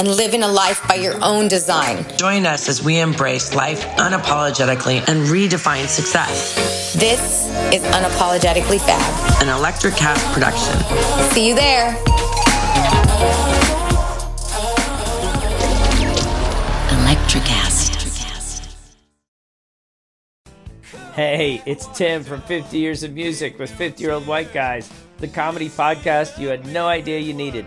and 0.00 0.08
living 0.08 0.42
a 0.42 0.48
life 0.48 0.88
by 0.88 0.94
your 0.94 1.22
own 1.22 1.46
design. 1.46 2.06
Join 2.16 2.46
us 2.46 2.70
as 2.70 2.82
we 2.82 3.00
embrace 3.00 3.54
life 3.54 3.84
unapologetically 3.98 5.06
and 5.06 5.26
redefine 5.26 5.86
success. 5.86 6.94
This 6.94 7.44
is 7.74 7.82
Unapologetically 7.82 8.80
Fab, 8.80 9.42
an 9.42 9.48
Electricast 9.48 10.32
production. 10.32 10.74
See 11.34 11.48
you 11.48 11.54
there. 11.54 11.92
Electricast. 16.88 17.90
Hey, 21.14 21.60
it's 21.66 21.86
Tim 21.88 22.24
from 22.24 22.40
50 22.40 22.78
Years 22.78 23.02
of 23.02 23.12
Music 23.12 23.58
with 23.58 23.70
50 23.70 24.02
Year 24.02 24.12
Old 24.12 24.26
White 24.26 24.54
Guys, 24.54 24.90
the 25.18 25.28
comedy 25.28 25.68
podcast 25.68 26.38
you 26.38 26.48
had 26.48 26.66
no 26.68 26.86
idea 26.86 27.18
you 27.18 27.34
needed. 27.34 27.66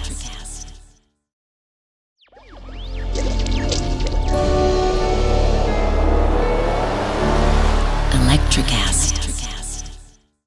Electricast. 8.51 8.90